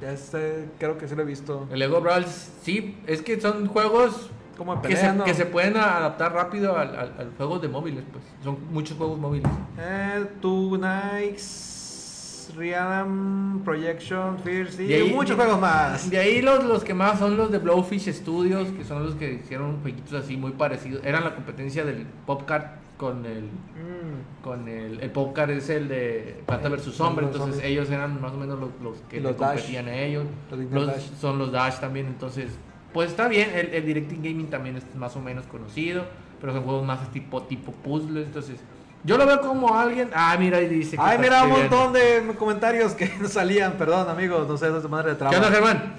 [0.01, 1.67] Este creo que sí lo he visto.
[1.69, 5.23] El Lego Brawls, sí, es que son juegos Como de que pelea, se, ¿no?
[5.25, 8.23] que se pueden adaptar rápido al, al, al juego de móviles, pues.
[8.41, 9.51] Son muchos juegos móviles.
[9.77, 11.68] Eh, Two Nights,
[12.55, 16.09] Rhythm, Projection, Fierce y ahí- muchos de- juegos más.
[16.09, 19.33] De ahí los, los que más son los de Blowfish Studios, que son los que
[19.33, 21.03] hicieron jueguitos así muy parecidos.
[21.05, 26.41] Eran la competencia del Popcart con el Mm, con el, el Popcar es el de
[26.45, 26.99] Planta vs vs.
[27.21, 29.55] entonces ellos eran más o menos los, los que los Dash.
[29.59, 30.25] competían a ellos.
[30.71, 31.09] Los Dash.
[31.19, 32.51] son los Dash también, entonces
[32.93, 36.03] pues está bien, el, el Directing Gaming también es más o menos conocido,
[36.41, 38.59] pero son juegos más tipo tipo puzzles, entonces
[39.03, 42.33] yo lo veo como alguien, ah mira ahí dice que Ay, mira un montón de
[42.37, 45.53] comentarios que no salían, perdón amigos, no sé, esa es madre de ¿Qué onda trabajo.
[45.53, 45.93] Germán?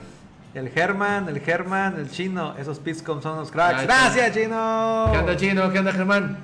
[0.52, 3.84] El German, el German, el chino, esos Pizcom son los cracks.
[3.84, 5.08] Gracias, chino.
[5.12, 5.70] ¿Qué onda chino?
[5.70, 6.38] ¿Qué onda Germán?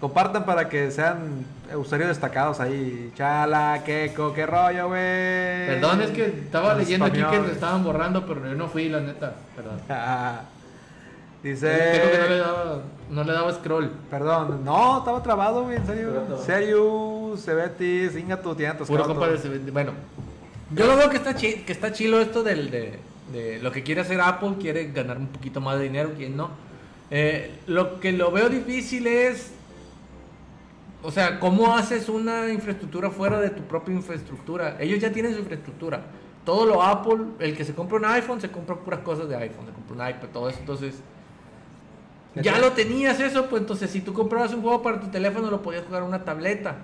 [0.00, 1.44] Compartan para que sean
[1.74, 3.12] usuarios destacados ahí.
[3.14, 5.66] Chala, queco, qué rollo, güey.
[5.66, 8.88] Perdón, es que estaba Nos leyendo aquí que te estaban borrando, pero yo no fui,
[8.88, 9.80] la neta, perdón.
[11.42, 12.38] Creo que no le Dice.
[12.38, 13.90] daba, no le daba scroll.
[14.10, 16.38] Perdón, no, estaba trabado, güey, en serio.
[16.44, 19.70] Serio, Cebetis, Inga tu tía, tus Puro compa de CBD.
[19.72, 19.92] Bueno,
[20.74, 22.98] yo lo veo que está, chi- que está chilo esto del, de,
[23.32, 26.50] de lo que quiere hacer Apple, quiere ganar un poquito más de dinero, quien no.
[27.10, 29.52] Eh, lo que lo veo difícil es,
[31.02, 34.76] o sea, ¿cómo haces una infraestructura fuera de tu propia infraestructura?
[34.80, 36.02] Ellos ya tienen su infraestructura.
[36.44, 39.66] Todo lo Apple, el que se compra un iPhone, se compra puras cosas de iPhone,
[39.66, 40.58] se compra un iPad, todo eso.
[40.60, 40.94] Entonces,
[42.42, 45.62] Ya lo tenías eso, pues entonces si tú comprabas un juego para tu teléfono lo
[45.62, 46.76] podías jugar en una tableta.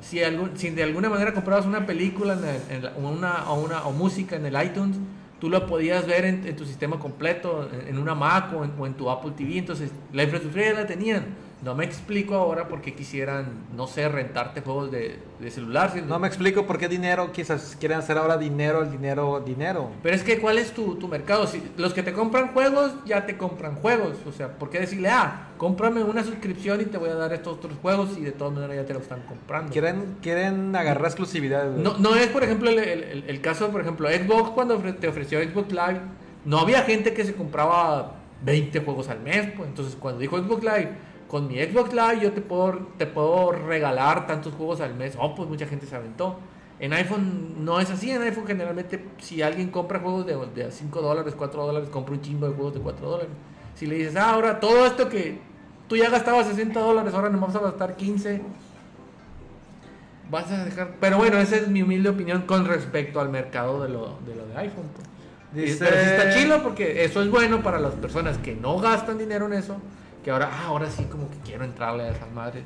[0.00, 3.50] Si, algún, si de alguna manera comprabas una película en el- en la- o, una,
[3.50, 4.96] o, una, o música en el iTunes,
[5.40, 8.72] tú lo podías ver en, en tu sistema completo, en, en una Mac o en,
[8.78, 9.58] o en tu Apple TV.
[9.58, 11.26] Entonces la infraestructura ya la tenían.
[11.60, 15.92] No me explico ahora por qué quisieran, no sé, rentarte juegos de, de celular.
[16.06, 19.90] No me explico por qué dinero, quizás quieren hacer ahora dinero, el dinero, dinero.
[20.02, 21.48] Pero es que, ¿cuál es tu, tu mercado?
[21.48, 24.18] Si, los que te compran juegos, ya te compran juegos.
[24.24, 27.54] O sea, ¿por qué decirle, ah, cómprame una suscripción y te voy a dar estos
[27.58, 29.72] otros juegos y de todas maneras ya te lo están comprando?
[29.72, 31.68] Quieren, quieren agarrar exclusividad.
[31.72, 35.42] No, no es, por ejemplo, el, el- el- caso, por ejemplo, Xbox cuando te ofreció
[35.42, 36.00] Xbox Live,
[36.44, 39.50] no había gente que se compraba 20 juegos al mes.
[39.56, 39.68] Pues.
[39.68, 40.90] Entonces, cuando dijo Xbox Live,
[41.28, 45.14] con mi Xbox Live yo te puedo, te puedo regalar tantos juegos al mes.
[45.20, 46.38] Oh, pues mucha gente se aventó.
[46.80, 48.10] En iPhone no es así.
[48.10, 52.20] En iPhone generalmente si alguien compra juegos de, de 5 dólares, 4 dólares, compra un
[52.22, 53.30] chingo de juegos de 4 dólares.
[53.74, 55.38] Si le dices, ah, ahora todo esto que
[55.86, 58.40] tú ya gastabas 60 dólares, ahora nos vamos a gastar 15.
[60.30, 60.94] Vas a dejar...
[61.00, 64.46] Pero bueno, esa es mi humilde opinión con respecto al mercado de lo de, lo
[64.46, 64.84] de iPhone.
[64.94, 65.06] pues.
[65.64, 69.16] Dice- Pero sí está chilo porque eso es bueno para las personas que no gastan
[69.16, 69.76] dinero en eso.
[70.24, 72.64] Que ahora, ah, ahora sí como que quiero entrarle a esa madre.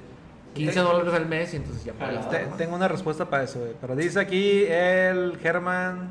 [0.54, 3.58] 15 Eh, dólares al mes y entonces ya puedo Te- tengo una respuesta para eso,
[3.60, 3.72] güey.
[3.80, 6.10] Pero dice aquí el Germán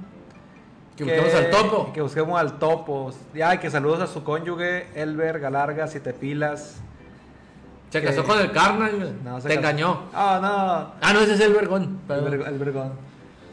[0.95, 1.93] Que busquemos al topo.
[1.93, 3.13] Que busquemos al topo.
[3.33, 6.77] Ya, que saludos a su cónyuge, Elber Galarga, Siete Pilas.
[7.91, 9.17] Se que- casó con el carnal.
[9.23, 10.01] No, se Te casó- engañó.
[10.13, 10.93] Ah, no.
[11.07, 11.99] Ah, no, ese es el vergón.
[12.09, 12.93] El vergón.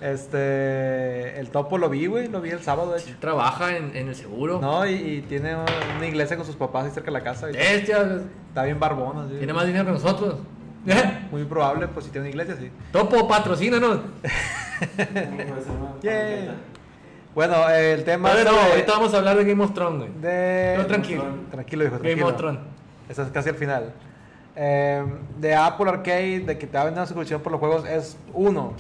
[0.01, 1.39] Este.
[1.41, 2.29] El topo lo vi, güey.
[2.29, 3.15] Lo vi el sábado, de hecho.
[3.21, 4.61] Trabaja en, en el seguro.
[4.61, 7.51] No, y, y tiene una iglesia con sus papás ahí cerca de la casa.
[7.51, 9.35] y Bestia, Está bien barbón, así.
[9.39, 10.37] tiene más dinero que nosotros.
[11.31, 12.71] Muy probable, pues si tiene una iglesia, sí.
[12.93, 14.01] Topo, patrocínanos.
[16.03, 16.51] Yay.
[17.35, 20.21] Bueno, el tema Bueno, de- ahorita vamos a hablar de Game of Thrones, güey.
[20.21, 20.75] de...
[20.79, 21.25] No, tranquilo.
[21.51, 22.27] Tranquilo, hijo, Game tranquilo.
[22.29, 22.61] of Thrones.
[23.09, 23.93] Eso es casi al final.
[24.57, 25.05] Eh,
[25.39, 28.17] de Apple Arcade, de que te va a vender una suscripción por los juegos, es
[28.33, 28.73] uno.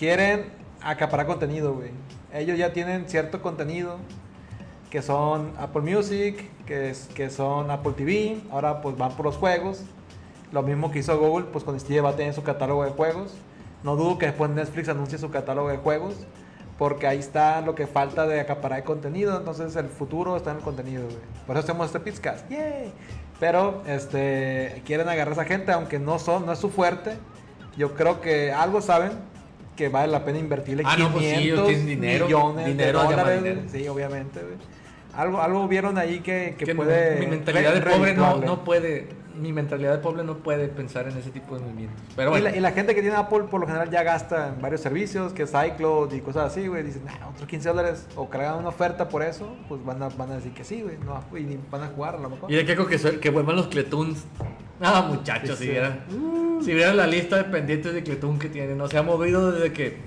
[0.00, 0.46] Quieren
[0.80, 1.90] acaparar contenido, güey.
[2.32, 3.98] Ellos ya tienen cierto contenido
[4.88, 8.40] que son Apple Music, que, es, que son Apple TV.
[8.50, 9.82] Ahora pues van por los juegos.
[10.52, 13.34] Lo mismo que hizo Google, pues con Steam va a tener su catálogo de juegos.
[13.82, 16.14] No dudo que después Netflix anuncie su catálogo de juegos.
[16.78, 19.36] Porque ahí está lo que falta de acaparar el contenido.
[19.36, 21.18] Entonces el futuro está en el contenido, güey.
[21.46, 22.50] Por eso hacemos este Pizcast.
[22.50, 22.90] ¡Yay!
[23.38, 27.18] Pero este, quieren agarrar a esa gente, aunque no, son, no es su fuerte.
[27.76, 29.29] Yo creo que algo saben
[29.76, 32.26] que vale la pena invertirle Ah, no, 500 pues sí, dinero.
[32.26, 33.42] millones Dinero de dólares.
[33.42, 33.60] dinero.
[33.70, 34.54] Sí, obviamente, güey.
[35.14, 37.18] Algo, algo vieron ahí que, que Que puede.
[37.18, 39.08] mi mentalidad de re- pobre no, no puede.
[39.34, 41.98] Mi mentalidad de pobre no puede pensar en ese tipo de movimientos.
[42.14, 42.50] Pero y, bueno.
[42.50, 45.32] la, y la gente que tiene Apple por lo general ya gasta en varios servicios,
[45.32, 46.82] que es iCloud y cosas así, güey.
[46.82, 50.32] Dicen, ah, otros 15 dólares o cargan una oferta por eso, pues van a, van
[50.32, 50.98] a decir que sí, güey.
[50.98, 52.50] No, y van a jugar a lo mejor.
[52.52, 54.24] Y de qué que, que vuelvan los Cletuns.
[54.80, 56.00] Ah, muchachos, Sí, si vieran.
[56.64, 59.72] Si vieran la lista de pendientes de Cletun que tiene, no se ha movido desde
[59.72, 59.98] que.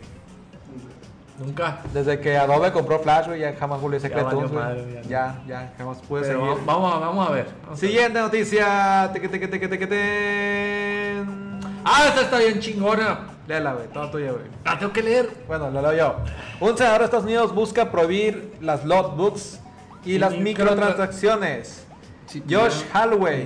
[1.39, 1.79] Nunca.
[1.93, 5.01] Desde que Adobe compró Flash, güey, ya jamás volvió ese Ya madre, ya.
[5.01, 6.37] Ya, ya, jamás pude seguir.
[6.39, 7.05] vamos, a- vamos a ver.
[7.05, 7.47] vamos a ver.
[7.77, 9.09] Siguiente noticia.
[9.13, 11.23] Teque, teque, teque, teque.
[11.85, 13.27] Ah, esta está bien chingona.
[13.47, 14.45] Léela, güey, todo tuyo, güey.
[14.63, 15.29] La tengo que leer.
[15.47, 16.15] Bueno, lo leo yo.
[16.61, 19.59] Un senador de Estados Unidos busca prohibir las lotbooks
[20.05, 20.43] y Y las microtra-
[20.75, 21.82] microtransacciones.
[22.27, 22.83] Sí, Josh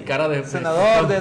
[0.05, 1.15] cara de- senador, de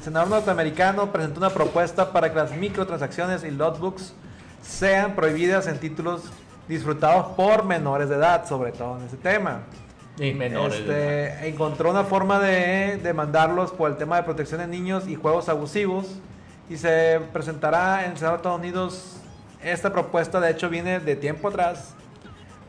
[0.00, 4.14] senador norteamericano, presentó una propuesta para que las microtransacciones y lotbooks
[4.62, 6.22] sean prohibidas en títulos
[6.68, 9.62] disfrutados por menores de edad, sobre todo en ese tema.
[10.18, 10.78] Y menores.
[10.78, 15.48] Este, encontró una forma de demandarlos por el tema de protección de niños y juegos
[15.48, 16.06] abusivos
[16.70, 19.16] y se presentará en el Senado de Estados Unidos.
[19.62, 21.94] Esta propuesta de hecho viene de tiempo atrás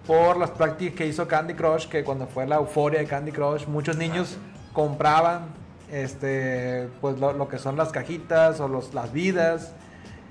[0.07, 3.65] por las prácticas que hizo Candy Crush, que cuando fue la euforia de Candy Crush,
[3.67, 4.37] muchos niños
[4.73, 5.47] compraban
[5.91, 9.73] este, pues lo, lo que son las cajitas o los, las vidas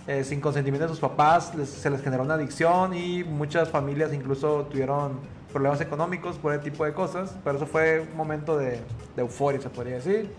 [0.06, 4.12] eh, sin consentimiento de sus papás, les- se les generó una adicción y muchas familias
[4.12, 5.18] incluso tuvieron
[5.52, 8.70] problemas económicos por ese tipo de cosas, pero eso fue un momento de,
[9.16, 10.30] de euforia, se podría decir.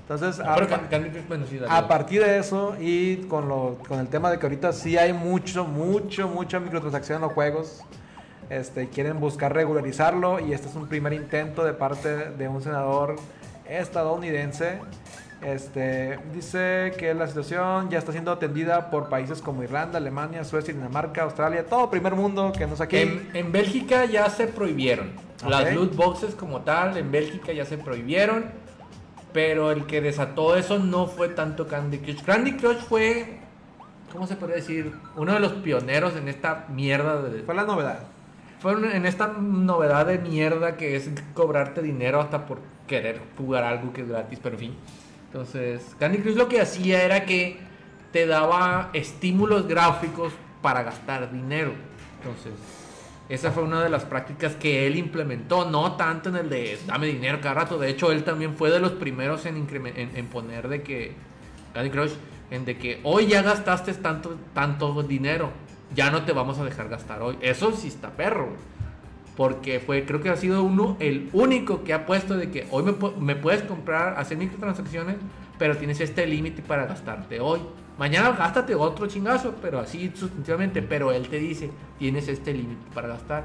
[0.00, 0.78] Entonces, Ah, a-
[1.70, 5.12] a partir de eso y con, lo, con el tema de que ahorita sí hay
[5.12, 7.82] mucho, mucho, mucha microtransacción en los juegos,
[8.50, 13.16] este, quieren buscar regularizarlo y este es un primer intento de parte de un senador
[13.68, 14.78] estadounidense.
[15.42, 20.72] Este, dice que la situación ya está siendo atendida por países como Irlanda, Alemania, Suecia,
[20.72, 22.98] Dinamarca, Australia, todo primer mundo que no es aquí.
[22.98, 25.10] En, en Bélgica ya se prohibieron.
[25.48, 28.44] Las loot boxes como tal, en Bélgica ya se prohibieron.
[29.32, 32.22] Pero el que desató eso no fue tanto Candy Crush.
[32.22, 33.38] Candy Crush fue,
[34.12, 34.92] ¿cómo se podría decir?
[35.16, 37.22] Uno de los pioneros en esta mierda.
[37.22, 38.00] De, Fue la novedad.
[38.62, 43.92] Fueron en esta novedad de mierda que es cobrarte dinero hasta por querer jugar algo
[43.92, 44.74] que es gratis, pero en fin.
[45.26, 47.58] Entonces, Candy Crush lo que hacía era que
[48.12, 51.72] te daba estímulos gráficos para gastar dinero.
[52.18, 52.52] Entonces,
[53.28, 57.08] esa fue una de las prácticas que él implementó, no tanto en el de dame
[57.08, 57.78] dinero cada rato.
[57.78, 61.16] De hecho, él también fue de los primeros en, en poner de que
[61.74, 62.12] Candy Crush,
[62.52, 65.50] en de que hoy ya gastaste tanto, tanto dinero,
[65.94, 67.38] ya no te vamos a dejar gastar hoy.
[67.40, 68.48] Eso sí está perro.
[69.36, 72.82] Porque fue, creo que ha sido uno, el único que ha puesto de que hoy
[72.82, 75.16] me, me puedes comprar, hacer microtransacciones,
[75.58, 77.60] pero tienes este límite para gastarte hoy.
[77.98, 80.82] Mañana gástate otro chingazo, pero así sustantivamente.
[80.82, 83.44] Pero él te dice, tienes este límite para gastar.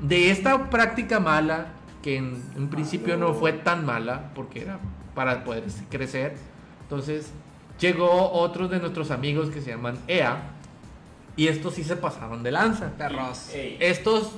[0.00, 1.66] De esta práctica mala,
[2.02, 4.78] que en un principio no fue tan mala, porque era
[5.14, 6.36] para poder crecer,
[6.82, 7.32] entonces
[7.78, 10.40] llegó otro de nuestros amigos que se llaman EA,
[11.40, 12.90] y estos sí se pasaron de lanza.
[12.98, 13.48] Perros.
[13.80, 14.32] Estos,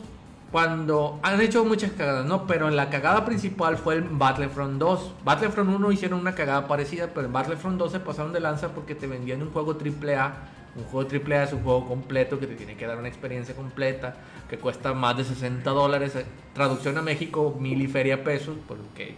[0.53, 2.47] cuando han hecho muchas cagadas, ¿no?
[2.47, 5.15] Pero en la cagada principal fue el Battlefront 2.
[5.25, 8.95] Battlefront 1 hicieron una cagada parecida, pero en Battlefront 2 se pasaron de lanza porque
[8.95, 10.33] te vendían un juego AAA.
[10.77, 14.15] Un juego AAA es un juego completo que te tiene que dar una experiencia completa,
[14.49, 16.15] que cuesta más de 60 dólares.
[16.15, 19.17] eh, Traducción a México, mil y feria pesos, porque,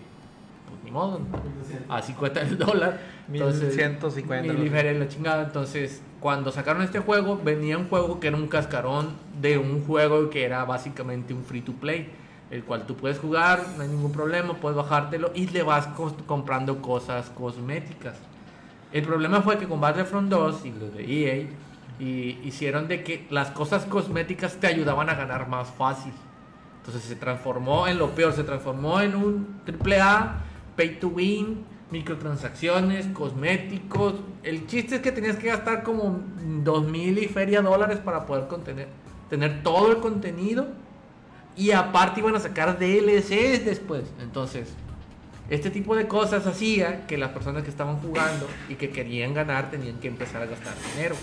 [0.71, 1.95] pues ni modo, ¿no?
[1.95, 2.99] así cuesta el dólar.
[3.31, 5.45] Entonces, 1150, mil y feria la chingada.
[5.45, 9.11] Entonces, cuando sacaron este juego, venía un juego que era un cascarón
[9.43, 12.11] de un juego que era básicamente un free to play.
[12.51, 15.87] El cual tú puedes jugar, no hay ningún problema, puedes bajártelo y le vas
[16.27, 18.17] comprando cosas cosméticas.
[18.91, 21.47] El problema fue que con Battlefront 2 y los de EA
[22.01, 26.15] y hicieron de que las cosas cosméticas te ayudaban a ganar más fácil.
[26.79, 30.37] Entonces se transformó en lo peor, se transformó en un AAA,
[30.75, 34.15] pay to win, microtransacciones, cosméticos.
[34.43, 36.21] El chiste es que tenías que gastar como
[36.63, 38.49] dos mil y feria dólares para poder
[39.31, 40.67] tener todo el contenido.
[41.57, 44.03] Y aparte iban a sacar DLCs después.
[44.21, 44.73] Entonces,
[45.51, 49.71] este tipo de cosas hacía que las personas que estaban jugando y que querían ganar
[49.71, 51.15] tenían que empezar a gastar dinero.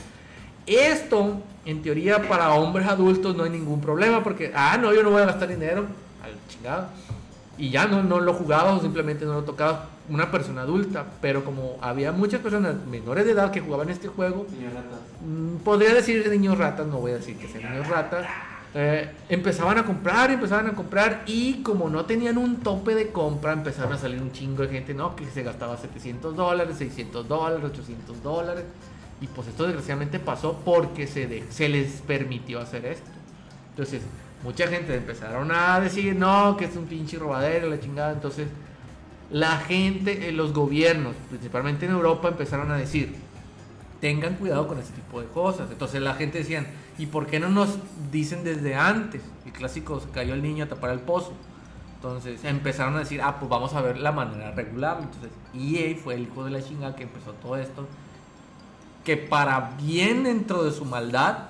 [0.67, 5.09] Esto, en teoría, para hombres adultos no hay ningún problema porque, ah, no, yo no
[5.09, 5.85] voy a gastar dinero,
[6.23, 6.87] al chingado.
[7.57, 11.05] Y ya no, no lo jugaba o simplemente no lo tocaba una persona adulta.
[11.21, 14.45] Pero como había muchas personas menores de edad que jugaban este juego.
[15.25, 18.25] Mm, podría decir niños ratas, no voy a decir que sean niños ratas.
[18.73, 23.51] eh, empezaban a comprar, empezaban a comprar y como no tenían un tope de compra,
[23.51, 25.13] empezaron a salir un chingo de gente, ¿no?
[25.13, 28.63] Que se gastaba 700 dólares, 600 dólares, 800 dólares.
[29.19, 33.09] Y pues esto desgraciadamente pasó porque se, de- se les permitió hacer esto.
[33.71, 34.03] Entonces,
[34.41, 38.13] mucha gente empezaron a decir, no, que es un pinche robadero, la chingada.
[38.13, 38.47] Entonces,
[39.31, 43.15] la gente, los gobiernos, principalmente en Europa, empezaron a decir,
[44.01, 45.69] tengan cuidado con ese tipo de cosas.
[45.71, 46.67] Entonces la gente decían,
[46.97, 47.77] ¿y por qué no nos
[48.11, 49.21] dicen desde antes?
[49.45, 51.31] El clásico, se cayó el niño a tapar el pozo.
[51.95, 55.03] Entonces empezaron a decir, ah, pues vamos a ver la manera de regularlo.
[55.03, 57.87] Entonces EA fue el hijo de la chingada que empezó todo esto.
[59.05, 61.49] Que para bien dentro de su maldad,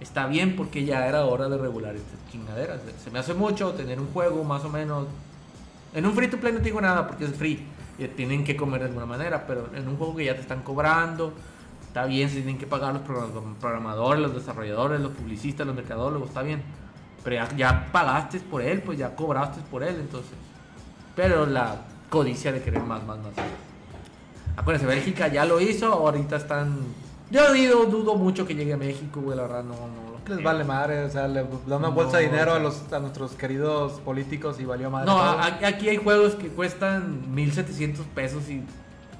[0.00, 2.80] está bien porque ya era hora de regular estas chingaderas.
[3.02, 5.06] Se me hace mucho tener un juego más o menos...
[5.94, 7.66] En un free to play no te digo nada porque es free.
[7.98, 10.62] Y tienen que comer de alguna manera, pero en un juego que ya te están
[10.62, 11.32] cobrando,
[11.86, 16.28] está bien, se tienen que pagar los program- programadores, los desarrolladores, los publicistas, los mercadólogos,
[16.28, 16.62] está bien.
[17.22, 20.32] Pero ya, ya pagaste por él, pues ya cobraste por él, entonces.
[21.14, 23.32] Pero la codicia de querer más, más, más.
[24.56, 26.78] Acuérdense, Bélgica ya lo hizo, ahorita están.
[27.30, 27.54] Yo
[27.86, 31.10] dudo mucho que llegue a México, güey, la verdad, no, no Les vale madre, o
[31.10, 34.64] sea, le da una No, bolsa de dinero a, los, a nuestros queridos políticos y
[34.64, 35.06] valió madre.
[35.06, 38.62] No, a- aquí hay juegos que cuestan 1700 pesos y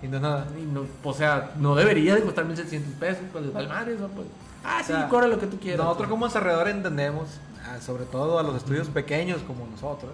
[0.02, 0.46] y no es nada.
[0.58, 4.08] Y no, o sea, no debería de costar 1700 pesos, pues les vale madre eso,
[4.08, 4.26] pues.
[4.64, 5.78] Ah, sí, O sea, cobra lo que tú quieras.
[5.84, 7.28] Nosotros como desarrollador entendemos,
[7.64, 10.10] ah, sobre todo a los estudios pequeños como nosotros,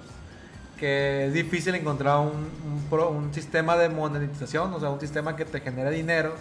[0.78, 2.28] que es difícil encontrar un,
[2.70, 6.34] un pro- un sistema de monetización, o sea, un sistema que te genere dinero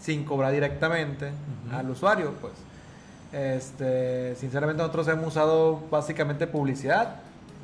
[0.00, 1.32] sin cobrar directamente
[1.72, 2.52] al usuario, pues.
[3.34, 7.16] Este, sinceramente nosotros hemos usado básicamente publicidad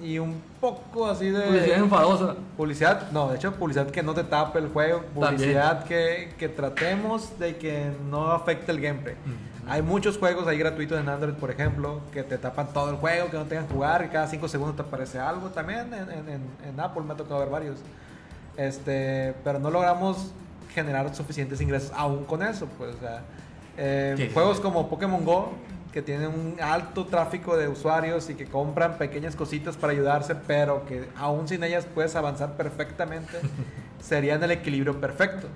[0.03, 2.35] y un poco así de Publicidad enfadosa.
[2.57, 7.39] Publicidad, no, de hecho, publicidad que no te tape el juego, publicidad que, que tratemos
[7.39, 9.15] de que no afecte el gameplay.
[9.69, 13.31] Hay muchos juegos ahí gratuitos en Android, por ejemplo, que te tapan todo el juego,
[13.31, 15.51] que no te dejan jugar, y cada 5 segundos te aparece algo.
[15.51, 17.77] También en- en- en Apple me ha tocado ver varios.
[18.57, 20.33] Este, pero no logramos
[20.75, 23.21] generar suficientes ingresos aún con eso, pues, o sea,
[23.83, 25.53] eh, sí, juegos como Pokémon Go,
[25.91, 30.85] que tienen un alto tráfico de usuarios y que compran pequeñas cositas para ayudarse, pero
[30.85, 33.41] que aún sin ellas puedes avanzar perfectamente,
[34.01, 35.49] serían el equilibrio perfecto.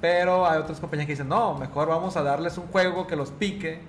[0.00, 3.32] Pero hay otras compañías que dicen, no, mejor vamos a darles un juego que los
[3.32, 3.80] pique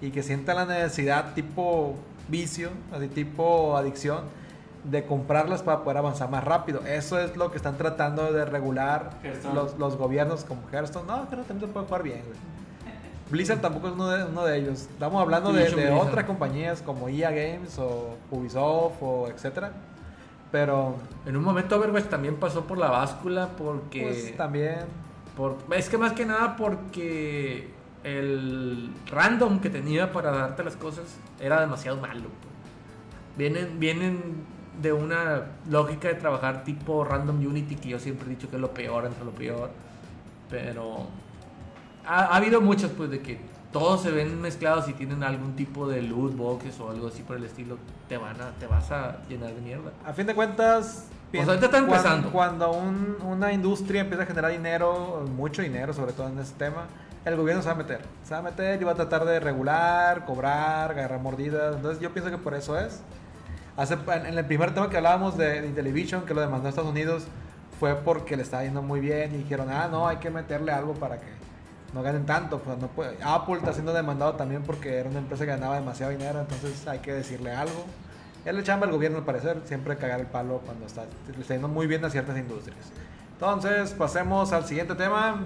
[0.00, 1.94] y que sientan la necesidad tipo
[2.26, 4.24] vicio, así tipo adicción,
[4.82, 6.80] de comprarlas para poder avanzar más rápido.
[6.84, 9.54] Eso es lo que están tratando de regular Hearthstone.
[9.54, 11.06] los, los gobiernos como Hearthstone.
[11.06, 12.61] No, pero también se puede jugar bien, güey.
[13.30, 14.80] Blizzard tampoco es uno de, uno de ellos.
[14.82, 19.72] Estamos hablando de, otras compañías como EA Games o Ubisoft o etcétera.
[20.50, 24.02] Pero En un momento Overwatch también pasó por la báscula porque...
[24.02, 24.80] pues también
[25.36, 27.70] por- es que más que nada porque
[28.04, 31.04] el random que tenía para darte las cosas
[31.40, 32.28] era demasiado malo.
[33.38, 34.44] Vienen, vienen
[34.82, 38.60] de una lógica de trabajar tipo random Unity que yo siempre he dicho que es
[38.62, 39.70] lo peor entre lo peor.
[40.50, 41.06] Pero
[42.06, 43.38] ha, ha habido muchas pues de que
[43.72, 47.36] todos se ven mezclados y tienen algún tipo de loot boxes o algo así por
[47.36, 47.78] el estilo.
[48.08, 49.92] Te van a, te vas a llenar de mierda.
[50.04, 51.06] A fin de cuentas,
[51.66, 52.30] está empezando.
[52.30, 56.84] Cuando, un- una industria empieza a generar dinero, mucho dinero, sobre todo en este tema,
[57.24, 58.00] el gobierno se va a meter.
[58.24, 61.76] Se va a meter y va a tratar de regular, cobrar, agarrar mordidas.
[61.76, 63.00] Entonces, yo pienso que por eso es.
[63.76, 67.24] Hace, en, el primer tema que hablábamos de, de Intellivision, que lo demandó Estados Unidos,
[67.80, 70.92] fue porque le estaba yendo muy bien y dijeron, ah, no, hay que meterle algo
[70.92, 71.26] para que
[71.92, 72.58] no ganen tanto.
[72.58, 73.16] Pues no puede.
[73.22, 77.00] Apple está siendo demandado también porque era una empresa que ganaba demasiado dinero, entonces hay
[77.00, 77.84] que decirle algo.
[78.44, 81.04] Es la chamba del gobierno al parecer, siempre cagar el palo cuando está,
[81.38, 82.76] está yendo muy bien a ciertas industrias.
[83.34, 85.40] Entonces, pasemos al siguiente tema.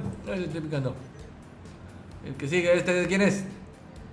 [2.24, 3.44] El que sigue, este quién es?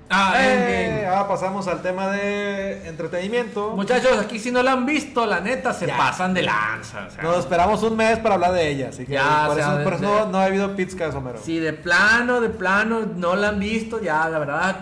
[0.09, 3.71] Ah, Eh, ahora pasamos al tema de entretenimiento.
[3.71, 5.97] Muchachos, aquí si no la han visto, la neta se Ya.
[5.97, 7.07] pasan de lanza.
[7.07, 7.23] o sea.
[7.23, 9.77] Nos esperamos un mes para hablar de ella, así que Ya, por o sea, eso,
[9.77, 11.39] de- por eso de- no, no ha habido pizcas, Homero.
[11.41, 14.75] Si de plano, de plano no la han visto, ya la verdad,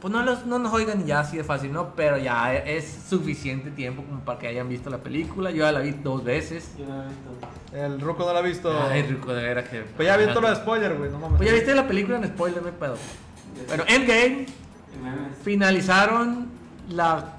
[0.00, 1.94] pues no, los, no nos oigan ya así de fácil, ¿no?
[1.96, 5.50] Pero ya es suficiente tiempo como para que hayan visto la película.
[5.50, 6.70] Yo ya la vi dos veces.
[6.78, 7.76] Yo no he visto.
[7.76, 8.72] El Ruco no lo ha visto.
[8.90, 9.80] Ay, rico de veras que.
[9.80, 11.38] pues ya ha visto lo de spoiler, güey, no mames.
[11.38, 12.96] Pues ya viste la película en spoiler, hay pedo.
[13.66, 14.46] Bueno, Endgame
[15.42, 16.48] finalizaron
[16.90, 17.34] la.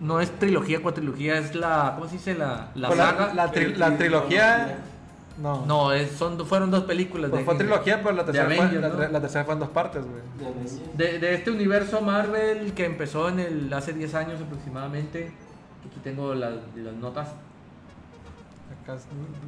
[0.00, 1.92] No es trilogía, cuatrilogía, es la.
[1.96, 2.34] ¿Cómo se dice?
[2.34, 3.34] La, la Pues la, saga.
[3.34, 4.78] la tri- la trilogía.
[5.38, 5.64] No.
[5.66, 7.30] No, es, son, fueron dos películas.
[7.30, 9.12] Pues de- fue trilogía, pero la tercera, fue, Avengers, la, ¿no?
[9.12, 10.22] la tercera fue en dos partes, güey.
[10.94, 11.18] De.
[11.18, 15.32] De, este universo Marvel que empezó en el hace 10 años aproximadamente.
[15.88, 17.28] Aquí tengo las, las notas.
[18.82, 18.96] Acá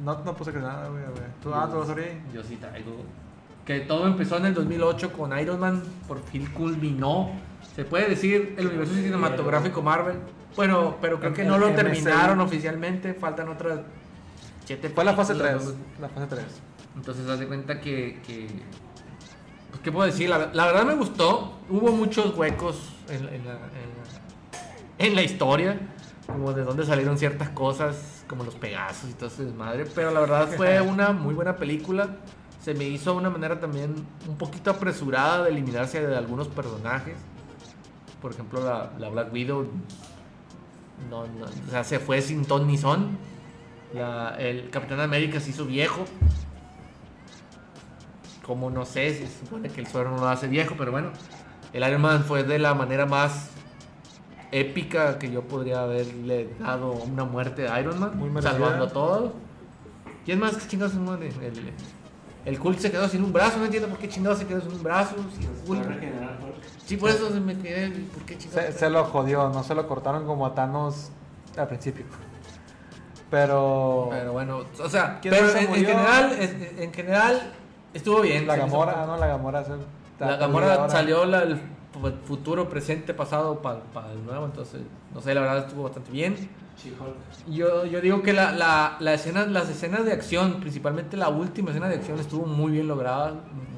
[0.03, 1.03] no, no puse que nada, güey.
[1.03, 1.29] a ver.
[1.43, 2.21] ¿Tú, ah, tú vas a abrir?
[2.33, 3.03] Yo sí traigo.
[3.67, 5.83] Que todo empezó en el 2008 con Iron Man.
[6.07, 7.31] Por fin culminó.
[7.75, 10.15] Se puede decir el universo cinematográfico Marvel.
[10.55, 13.13] Bueno, pero creo que no lo terminaron oficialmente.
[13.13, 13.81] Faltan otras.
[14.65, 15.51] siete Fue la fase 3.
[15.51, 16.45] películas, La fase 3.
[16.95, 18.19] Entonces, haz de cuenta que.
[18.25, 18.47] que
[19.69, 20.29] pues, ¿Qué puedo decir?
[20.29, 21.59] La, la verdad me gustó.
[21.69, 25.77] Hubo muchos huecos en, la- en la, en la- en la historia.
[26.25, 29.85] Como de dónde salieron ciertas cosas, como los Pegasos y todo ese desmadre.
[29.93, 32.17] Pero la verdad fue una muy buena película.
[32.67, 33.95] Se me hizo una manera también
[34.27, 37.15] un poquito apresurada de eliminarse de algunos personajes.
[38.21, 39.69] Por ejemplo, la, la Black Widow.
[41.09, 43.17] No, no, o sea, se fue sin ton ni son.
[43.93, 46.03] La- el Capitán América se hizo viejo.
[48.45, 51.11] Como no sé, se supone que el suero no lo hace viejo, pero bueno.
[51.71, 53.49] El Iron Man fue de la manera más
[54.51, 59.31] épica que yo podría haberle dado una muerte a Iron Man, Muy salvando a todos.
[60.25, 61.29] ¿Quién más que chingados se muere?
[61.29, 61.71] El,
[62.47, 64.71] el Hulk se quedó sin un brazo, no entiendo por qué chingados se quedó sin
[64.73, 65.15] un brazo.
[65.67, 65.83] Hulk-.
[66.85, 67.89] Sí, por eso se me quedé.
[68.13, 68.73] ¿Por qué chingados?
[68.73, 71.09] Se, se lo jodió, no se lo cortaron como a Thanos
[71.57, 72.05] al principio.
[73.29, 74.07] Pero.
[74.11, 76.31] Pero bueno, o sea, ¿Quién pero se en, general,
[76.77, 77.53] en general
[77.93, 78.47] estuvo bien.
[78.47, 79.17] la Gamora, ¿no?
[79.17, 79.63] La Gamora.
[79.65, 79.71] se-
[80.19, 80.89] La Gamora ahora.
[80.89, 83.81] salió la- el fu- futuro, presente, pasado para
[84.13, 84.81] el nuevo, entonces,
[85.13, 86.49] no sé, la verdad estuvo bastante bien.
[87.49, 88.51] Yo, yo digo que la,
[88.99, 92.87] la, escena, las escenas de acción, principalmente la última escena de acción, estuvo muy bien
[92.87, 93.33] lograda,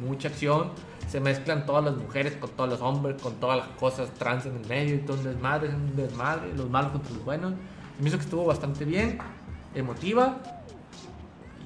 [0.05, 0.71] mucha acción.
[1.07, 4.57] Se mezclan todas las mujeres con todos los hombres, con todas las cosas trans en
[4.57, 7.53] el medio y todo un desmadre, un desmadre, los malos contra los buenos.
[7.99, 9.17] Me hizo que estuvo bastante bien,
[9.73, 10.37] emotiva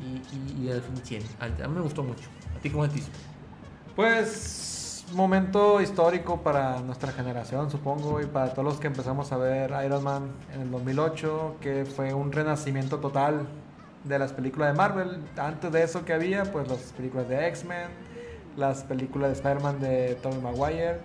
[0.01, 1.23] y, y, y al fin 100.
[1.39, 2.29] A, a mí me gustó mucho.
[2.55, 3.09] ¿A ti cómo te hizo?
[3.95, 4.72] Pues
[5.15, 10.03] momento histórico para nuestra generación, supongo, y para todos los que empezamos a ver Iron
[10.03, 13.47] Man en el 2008, que fue un renacimiento total
[14.03, 15.17] de las películas de Marvel.
[15.37, 17.87] Antes de eso que había, pues las películas de X-Men,
[18.57, 20.97] las películas de Spider-Man de Tobey Maguire.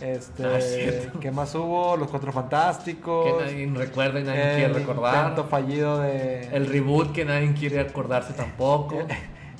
[0.00, 1.18] Este, Ah.
[1.20, 1.96] ¿Qué más hubo?
[1.96, 3.26] Los Cuatro Fantásticos.
[3.26, 5.28] Que nadie recuerda y nadie quiere recordar.
[5.28, 6.48] intento fallido de...
[6.52, 8.98] El reboot que nadie quiere acordarse tampoco.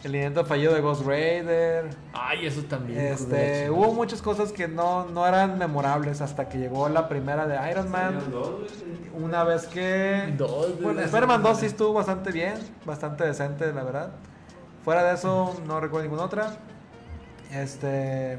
[0.03, 1.91] El intento fallido de Ghost Raider.
[2.13, 2.99] Ay, eso también.
[3.01, 7.71] Este, hubo muchas cosas que no, no eran memorables hasta que llegó la primera de
[7.71, 8.19] Iron Man.
[9.15, 10.33] Una vez que...
[10.39, 11.01] Dos, Bueno.
[11.01, 12.55] Spider-Man 2 sí estuvo bastante bien,
[12.87, 14.11] bastante decente, la verdad.
[14.85, 16.57] Fuera de eso, no recuerdo ninguna otra.
[17.53, 18.39] Este...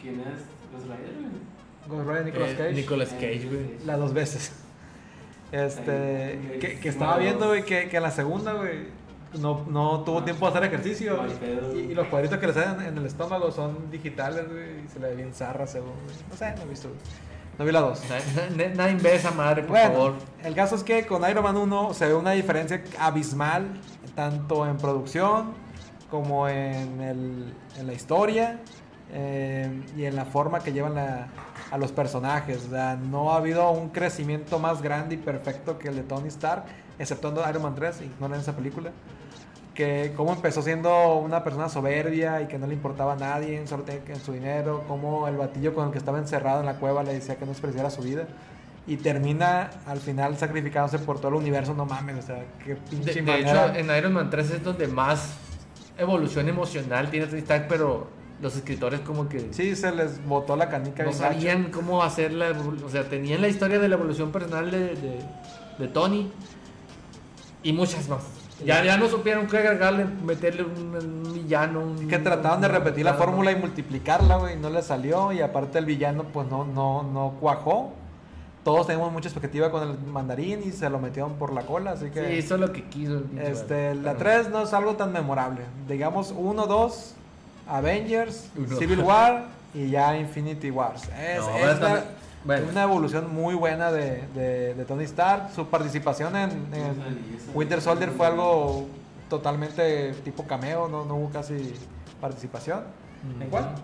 [0.00, 0.86] ¿Quién es?
[0.88, 1.96] Raiders, güey.
[2.04, 2.72] Ghost Rider Nicolas Eh, Cage.
[2.74, 3.78] Nicolas Cage, güey.
[3.86, 4.52] Las dos veces.
[5.52, 8.88] Este, que, que estaba viendo, güey, que, que en la segunda, güey,
[9.38, 11.18] no, no tuvo tiempo de hacer ejercicio.
[11.74, 14.98] Y, y los cuadritos que le salen en el estómago son digitales, güey, y se
[15.00, 16.16] le ve bien zarra, según, güey.
[16.30, 16.88] No sé, no he visto.
[17.58, 18.02] No vi la dos.
[18.56, 20.14] Na- na- Nadie ve esa madre, por Bueno, favor.
[20.44, 23.80] el caso es que con Iron Man 1 se ve una diferencia abismal,
[24.14, 25.52] tanto en producción
[26.10, 28.60] como en, el- en la historia
[29.12, 31.28] eh, y en la forma que llevan la-
[31.70, 32.66] a los personajes.
[32.66, 36.28] O sea, no ha habido un crecimiento más grande y perfecto que el de Tony
[36.28, 36.64] Stark,
[36.98, 38.90] exceptuando Iron Man 3, ignoren esa película.
[39.76, 43.82] Que cómo empezó siendo una persona soberbia y que no le importaba a nadie, solo
[43.82, 47.02] tenía en su dinero, cómo el batillo con el que estaba encerrado en la cueva
[47.02, 48.26] le decía que no despreciara su vida
[48.86, 52.76] y termina al final sacrificándose por todo el universo, no mames, o sea, qué De,
[52.76, 53.66] pinche de manera.
[53.66, 55.34] hecho, en Iron Man 3 es donde más
[55.98, 58.06] evolución emocional tiene Stark, pero
[58.40, 61.22] los escritores como que Sí, se les botó la canica no gacho.
[61.22, 64.94] sabían cómo hacer la evol- O sea, tenían la historia de la evolución personal de,
[64.94, 65.18] de,
[65.78, 66.30] de Tony
[67.62, 68.20] y muchas más.
[68.64, 71.80] Ya, ya no supieron qué agregarle, meterle un, un villano.
[71.80, 75.30] Un, Que trataban de repetir la fórmula y multiplicarla, güey, y no le salió.
[75.32, 77.92] Y aparte el villano, pues no, no, no cuajó.
[78.64, 82.06] Todos teníamos mucha expectativa con el mandarín y se lo metieron por la cola, así
[82.06, 82.36] Sí, que...
[82.36, 83.18] hizo lo que quiso.
[83.18, 85.60] el este, la Pero- 3 no es algo tan memorable.
[85.86, 87.14] Digamos 1, 2,
[87.68, 88.76] Avengers, Uno.
[88.76, 89.44] Civil War
[89.74, 91.02] y ya Infinity Wars.
[91.04, 92.04] Es, No, es bueno, la- también-
[92.46, 92.68] bueno.
[92.70, 95.50] una evolución muy buena de, de- de Tony Stark.
[95.54, 97.18] Su participación en, en
[97.54, 98.86] Winter Soldier fue algo
[99.28, 101.74] totalmente tipo cameo, no, no hubo casi
[102.20, 102.80] participación.
[103.40, 103.74] ¿En cuál?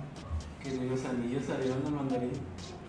[0.62, 2.30] Que ni los anillos salieron del mandarín.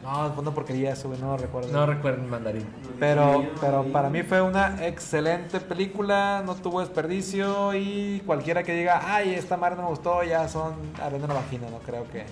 [0.04, 1.72] No, fue una porquería eso, no lo recuerdo.
[1.72, 2.68] No recuerdo el mandarín.
[3.00, 9.02] Pero, pero para mí fue una excelente película, no tuvo desperdicio y cualquiera que diga,
[9.06, 12.26] ay, esta madre no me gustó, ya son arena en la vagina, no creo que,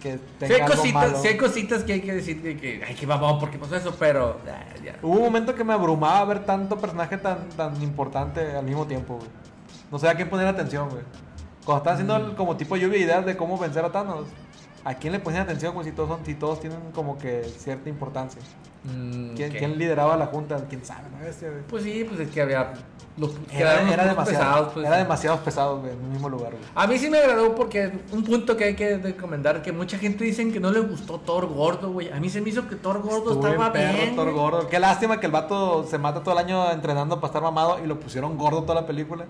[0.00, 1.18] que tenga hay, algo cositas, malo.
[1.22, 3.94] sí hay cositas que hay que decir que, que ay, qué babón, porque pasó eso,
[3.98, 4.40] pero
[4.82, 4.96] ya.
[5.02, 9.16] Hubo un momento que me abrumaba ver tanto personaje tan, tan importante al mismo tiempo,
[9.16, 9.28] güey.
[9.92, 11.02] No sé a quién poner atención, güey.
[11.64, 12.30] Cuando estaban haciendo Mm.
[12.30, 14.26] el- como tipo lluvia de ideas de cómo vencer a Thanos,
[14.84, 15.84] ¿a quién le ponían atención, güey?
[15.86, 18.40] Si todos, son, si todos tienen como que cierta importancia.
[18.84, 19.58] Mm, ¿Quién, ok.
[19.58, 20.56] quién lideraba la junta?
[20.68, 21.02] ¿Quién sabe?
[21.10, 21.26] ¿no?
[21.26, 21.46] Este.
[21.68, 22.72] Pues sí, pues es que había.
[23.16, 24.86] Los, Era, era demasiado, pesados, pues.
[24.86, 26.64] era demasiado pesado, güey, en el mismo lugar, güey.
[26.74, 30.24] A mí sí me agradó porque un punto que hay que recomendar que mucha gente
[30.24, 32.10] dicen que no le gustó Thor gordo, güey.
[32.10, 34.16] A mí se me hizo que Thor gordo Estuvo estaba bien perro, bien.
[34.16, 34.68] Thor gordo.
[34.68, 37.86] Qué lástima que el vato se mata todo el año entrenando para estar mamado y
[37.86, 39.26] lo pusieron gordo toda la película.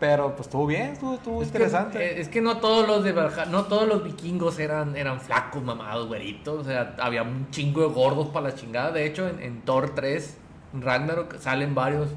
[0.00, 2.04] Pero pues estuvo bien, estuvo, estuvo Es que, interesante.
[2.04, 3.12] eh, es que no todos los de
[3.50, 6.62] no todos los vikingos eran, eran flacos, mamados, güeritos.
[6.62, 8.90] O sea, había un chingo de gordos para la chingada.
[8.90, 10.38] De hecho, en, en Thor 3,
[10.74, 12.08] en Ragnarok, salen varios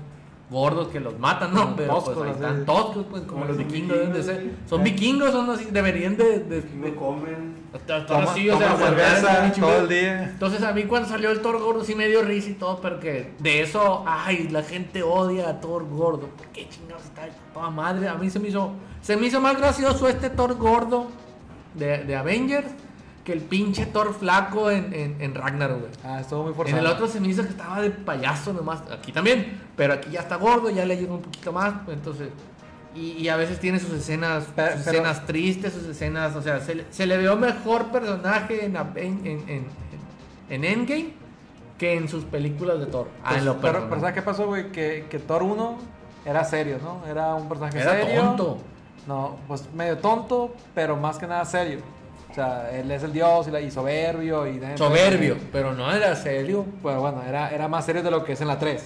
[0.50, 1.62] gordos que los matan, ¿no?
[1.64, 4.41] Como Pero toscos, pues ahí están toscos, pues como los vikingos deben de vikingos, ser.
[4.43, 4.70] sí.
[4.70, 6.39] Son vikingos, son así, deberían de...
[6.39, 7.66] de, comen.
[8.08, 10.24] Toma- así, o sea, cerveza todo el día.
[10.24, 13.00] Entonces a mí cuando salió el Thor gordo sí me dio risa y todo, pero
[13.00, 16.28] que de eso, ay, la gente odia a Thor gordo.
[16.28, 18.08] ¿Por qué chingados está toda madre?
[18.08, 18.72] A mí se me hizo,
[19.02, 21.08] se me hizo más gracioso este Thor gordo
[21.74, 22.68] de, de Avengers
[23.26, 25.91] que el pinche Thor flaco en, en, en Ragnarok, güey.
[26.03, 26.80] Ah, estuvo muy En forzado.
[26.80, 30.19] el otro se me hizo que estaba de payaso nomás, aquí también, pero aquí ya
[30.21, 32.30] está gordo, ya le ayuda un poquito más, entonces...
[32.95, 36.41] Y, y a veces tiene sus escenas, Pero- sus pero- escenas tristes, sus escenas, o
[36.41, 39.65] sea, se, le- se le veo mejor personaje en, en, en, en,
[40.49, 41.13] en Endgame
[41.78, 43.09] que en sus películas de Thor.
[43.21, 44.71] Ah, Pues, en lo pero, pero ¿sabes qué pasó, güey?
[44.71, 45.78] Que, que Thor 1
[46.26, 47.05] era serio, ¿no?
[47.05, 48.21] Era un personaje Era serio.
[48.21, 48.57] tonto.
[49.07, 51.80] No, pues medio tonto, pero más que nada serio.
[52.36, 54.60] O sea, él es el dios y, la- y soberbio y...
[54.78, 56.66] Soberbio, pero no era serio.
[56.82, 58.84] Pues bueno, era, era más serio de lo que es en la 3.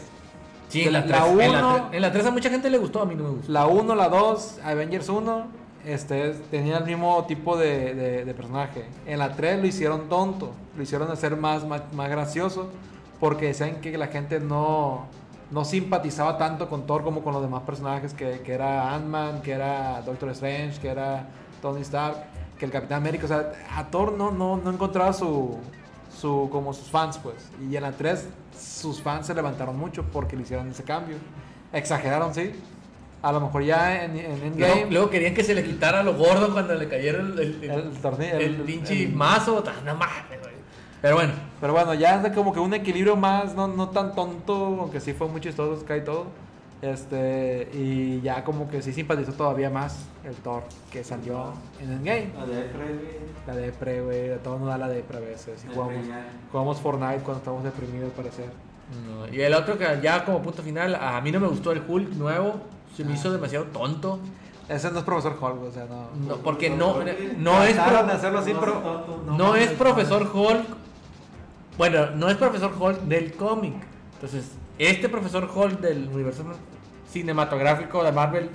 [0.68, 2.70] Sí, en la, la 3, en, la, uno- tre- en la 3 a mucha gente
[2.70, 3.52] le gustó, a mí no me gustó.
[3.52, 5.48] La 1, la 2, Avengers 1,
[5.84, 8.86] este, tenía el mismo tipo de, de- de personaje.
[9.08, 12.70] En la 3 lo hicieron tonto, lo hicieron hacer más, más, más gracioso,
[13.20, 15.08] porque decían que la gente no,
[15.50, 19.54] no simpatizaba tanto con Thor como con los demás personajes, que, que era Ant-Man, que
[19.54, 21.26] era Doctor Strange, que era
[21.64, 22.16] Tony Stark,
[22.60, 23.26] que el Capitán América.
[23.26, 25.58] O sea, a Thor no, no, no encontraba su,
[26.16, 27.50] su, como sus fans, pues.
[27.68, 28.28] Y en la 3
[28.60, 31.16] sus fans se levantaron mucho porque le hicieron ese cambio.
[31.74, 32.52] Exageraron, sí.
[33.22, 34.58] A lo mejor ya en, en Endgame.
[34.58, 37.72] Luego, luego querían que se le quitara lo gordo cuando le cayera el, el, el,
[37.72, 39.64] El tornillo, el pinche mazo.
[39.86, 40.54] No mames, güey.
[41.02, 44.78] Pero bueno, Pero bueno, ya es como que un equilibrio más, no, no tan tonto,
[44.82, 46.28] aunque sí fue muy chistoso y todo.
[46.82, 52.32] Este, y ya como que sí simpatizó todavía más el Thor que salió en Endgame.
[52.38, 53.08] La de Freddy.
[53.48, 55.66] La depre, güey, a todos nos da la depre a veces.
[55.66, 56.06] Y jugamos,
[56.52, 58.50] jugamos Fortnite cuando estamos deprimidos, parecer.
[59.06, 61.84] No, y el otro que ya como punto final, a mí no me gustó el
[61.86, 62.62] Hulk nuevo,
[62.96, 64.20] se me hizo demasiado tonto.
[64.70, 66.10] Ese no es profesor Hulk, o sea, no.
[66.28, 66.96] No, porque no,
[67.38, 68.54] no es hacerlo así,
[69.36, 70.66] No, es profesor Hulk.
[71.78, 73.74] Bueno, no es profesor Hulk del cómic.
[74.14, 76.44] Entonces, este profesor Hulk del universo
[77.08, 78.50] cinematográfico de Marvel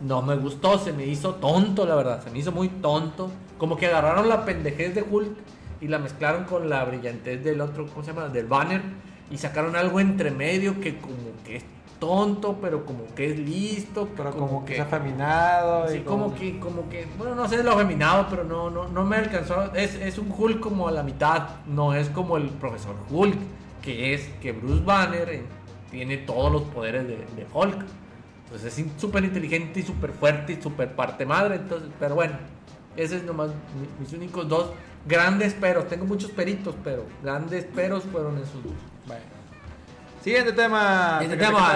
[0.00, 3.30] no me gustó, se me hizo tonto, la verdad, se me hizo muy tonto.
[3.58, 5.36] Como que agarraron la pendejez de Hulk
[5.80, 8.28] y la mezclaron con la brillantez del otro, ¿cómo se llama?
[8.28, 8.82] Del banner
[9.30, 11.64] y sacaron algo entre medio que como que es
[11.98, 15.88] tonto, pero como que es listo, Pero como que es afeminado.
[15.88, 19.04] Sí, y como que, como que, bueno, no sé lo feminado, pero no, no, no
[19.04, 19.72] me alcanzó.
[19.74, 23.38] Es, es un Hulk como a la mitad, no es como el profesor Hulk,
[23.80, 25.44] que es que Bruce Banner
[25.94, 27.84] tiene todos los poderes de, de Hulk.
[28.44, 31.56] Entonces es súper inteligente y súper fuerte y súper parte madre.
[31.56, 32.34] Entonces, pero bueno,
[32.96, 34.70] ese es nomás mi- mis únicos dos
[35.06, 35.88] grandes peros.
[35.88, 38.72] Tengo muchos peritos, pero grandes peros fueron esos dos.
[39.06, 39.22] Bueno.
[40.22, 41.18] Siguiente tema.
[41.20, 41.68] Siguiente tema.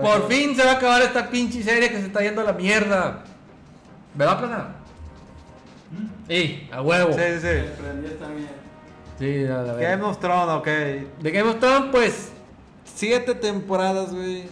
[0.00, 2.52] Por fin se va a acabar esta pinche serie que se está yendo a la
[2.54, 3.22] mierda.
[4.14, 4.68] ¿Verdad, plana?
[6.30, 7.12] Sí, a huevo.
[7.12, 8.16] Sí, sí, sí.
[8.20, 8.48] también.
[9.18, 10.66] Sí, a la Game of Thrones, ok.
[11.22, 12.32] De Game of Thrones, pues.
[12.84, 14.44] Siete temporadas, güey.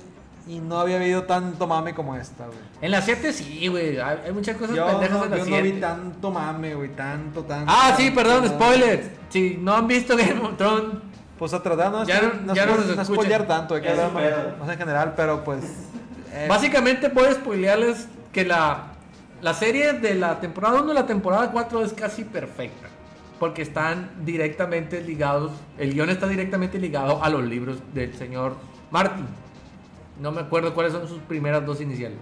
[0.49, 2.59] Y no había habido tanto mame como esta, güey.
[2.81, 4.01] En la 7 sí, güey.
[4.01, 5.81] Hay, hay muchas cosas Yo, pendejas no, en la yo no vi 7.
[5.81, 6.89] tanto mame, güey.
[6.97, 7.70] Tanto, tanto.
[7.72, 8.64] ah, sí, perdón, tanto.
[8.64, 9.07] spoilers.
[9.29, 10.95] Si no han visto Game of Thrones,
[11.39, 13.91] Pues a tratar no, Ya no- ya no no, nos no spoilear tanto, hay que
[13.91, 15.62] hablar más en general, pero pues.
[16.33, 18.93] eh, básicamente puedo spoilearles que la,
[19.41, 22.89] la serie de la temporada 1 y la temporada 4 es casi perfecta.
[23.39, 28.57] Porque están directamente ligados, el guion está directamente ligado a los libros del señor
[28.91, 29.26] Martin.
[30.20, 32.18] No me acuerdo cuáles son sus primeras dos iniciales.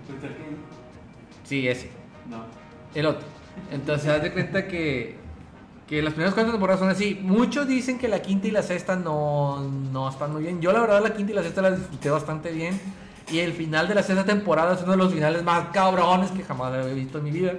[1.45, 1.91] Sí, ese.
[2.29, 2.45] No.
[2.95, 3.27] El otro.
[3.73, 5.17] Entonces, haz de cuenta que,
[5.89, 7.19] que las primeras cuatro temporadas son así.
[7.23, 10.61] Muchos dicen que la quinta y la sexta no, no están muy bien.
[10.61, 12.79] Yo, la verdad, la quinta y la sexta las disfruté bastante bien.
[13.29, 16.45] Y el final de la sexta temporada es uno de los finales más cabrones que
[16.45, 17.55] jamás he visto en mi vida.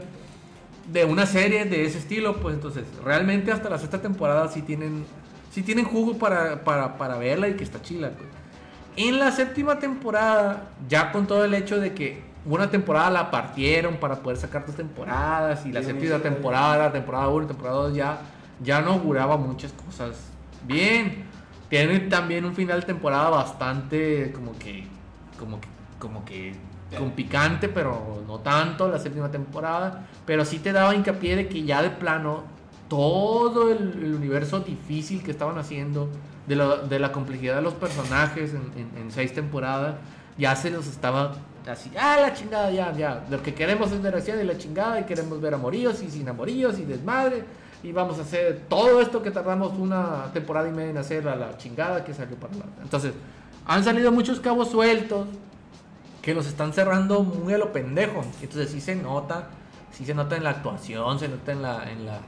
[0.86, 5.06] De una serie de ese estilo, pues entonces, realmente hasta la sexta temporada sí tienen,
[5.52, 8.12] sí tienen jugo para, para, para verla y que está chila.
[8.12, 8.30] pues.
[8.96, 13.98] En la séptima temporada, ya con todo el hecho de que una temporada la partieron
[13.98, 17.94] para poder sacar dos temporadas y la Sí, séptima sí, temporada, temporada 1, temporada 2
[17.94, 18.22] ya,
[18.64, 20.16] ya no auguraba muchas cosas
[20.66, 21.26] bien.
[21.70, 24.88] Tiene también un final de temporada bastante como que,
[25.38, 25.68] como que,
[26.00, 26.54] como que
[26.98, 30.08] con picante, pero no tanto la séptima temporada.
[30.26, 32.44] Pero sí te daba hincapié de que ya de plano
[32.90, 36.10] todo el, el universo difícil que estaban haciendo,
[36.48, 39.96] de, lo- de la complejidad de los personajes en, en- en seis temporadas,
[40.38, 41.34] ya se los estaba
[41.70, 43.26] así, ah, la chingada, ya, ya.
[43.30, 46.30] Lo que queremos es ver así de la chingada y queremos ver amoríos y sin
[46.30, 47.44] amoríos y desmadre.
[47.84, 51.36] Y vamos a hacer todo esto que tardamos una temporada y media en hacer a
[51.36, 52.64] la chingada que salió para la.
[52.82, 53.12] Entonces,
[53.68, 55.28] han salido muchos cabos sueltos
[56.22, 58.22] que los están cerrando muy a lo pendejo.
[58.42, 59.50] Entonces sí se nota,
[59.92, 62.20] sí se nota en la actuación, se nota en la, en la,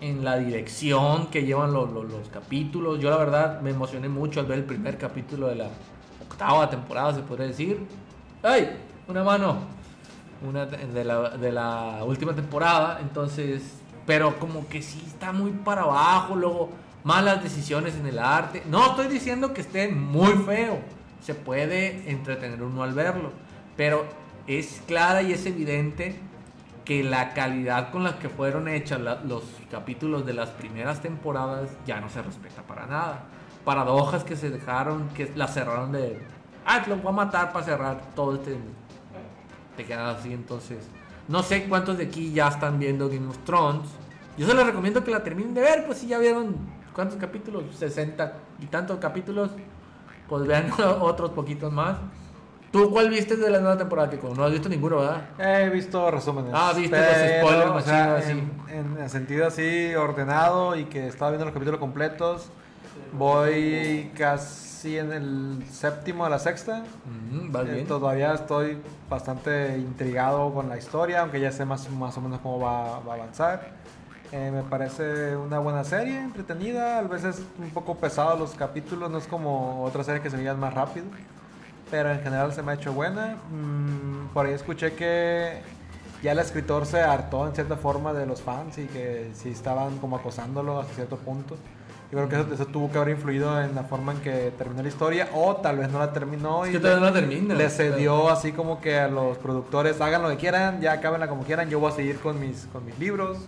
[0.00, 3.00] en la dirección que llevan los, los- los capítulos.
[3.00, 5.68] Yo la verdad me emocioné mucho al ver el primer capítulo de la
[6.30, 7.80] octava temporada, se podría decir.
[8.42, 8.70] ¡Ay!
[9.08, 9.56] Una mano.
[10.46, 12.98] Una de la, de la última temporada.
[13.00, 13.62] Entonces,
[14.06, 16.34] pero como que sí está muy para abajo.
[16.36, 16.70] Luego,
[17.04, 18.62] malas decisiones en el arte.
[18.68, 20.80] No estoy diciendo que esté muy feo.
[21.22, 23.30] Se puede entretener uno al verlo.
[23.76, 24.04] Pero
[24.46, 26.16] es clara y es evidente
[26.84, 31.70] que la calidad con la que fueron hechas la- los capítulos de las primeras temporadas
[31.86, 33.24] ya no se respeta para nada.
[33.64, 36.18] Paradojas que se dejaron, que las cerraron de...
[36.66, 38.58] Ah, te lo voy a matar para cerrar todo este...
[39.76, 40.86] Te quedas así entonces.
[41.26, 43.88] No sé cuántos de aquí ya están viendo Game of Thrones.
[44.36, 46.54] Yo se les recomiendo que la terminen de ver, pues si ya vieron
[46.94, 49.50] cuántos capítulos, 60 y tantos capítulos,
[50.28, 50.70] pues vean
[51.00, 51.96] otros poquitos más.
[52.70, 54.34] ¿Tú cuál viste de la nueva temporada, Kiko?
[54.34, 55.22] No has visto ninguno, ¿verdad?
[55.38, 56.50] He visto resúmenes.
[56.52, 61.30] Ah, viste los spoilers, o sea, machín, en, en sentido así ordenado y que estaba
[61.30, 62.50] viendo los capítulos completos.
[63.12, 66.78] Voy casi en el séptimo de la sexta.
[66.78, 67.86] Eh, bien.
[67.86, 68.78] Todavía estoy
[69.08, 73.12] bastante intrigado con la historia, aunque ya sé más, más o menos cómo va, va
[73.12, 73.83] a avanzar.
[74.36, 79.18] Eh, me parece una buena serie, entretenida, a veces un poco pesado los capítulos, no
[79.18, 81.06] es como otras series que se veían más rápido,
[81.88, 83.36] pero en general se me ha hecho buena.
[83.52, 85.60] Mm, por ahí escuché que
[86.20, 89.98] ya el escritor se hartó en cierta forma de los fans y que sí estaban
[89.98, 91.54] como acosándolo hasta cierto punto.
[92.10, 94.82] Yo creo que eso, eso tuvo que haber influido en la forma en que terminó
[94.82, 97.54] la historia o tal vez no la terminó Es y que le- no termina.
[97.54, 101.44] le cedió así como que a los productores hagan lo que quieran, ya acabenla como
[101.44, 103.38] quieran, yo voy a seguir con mis, con mis libros.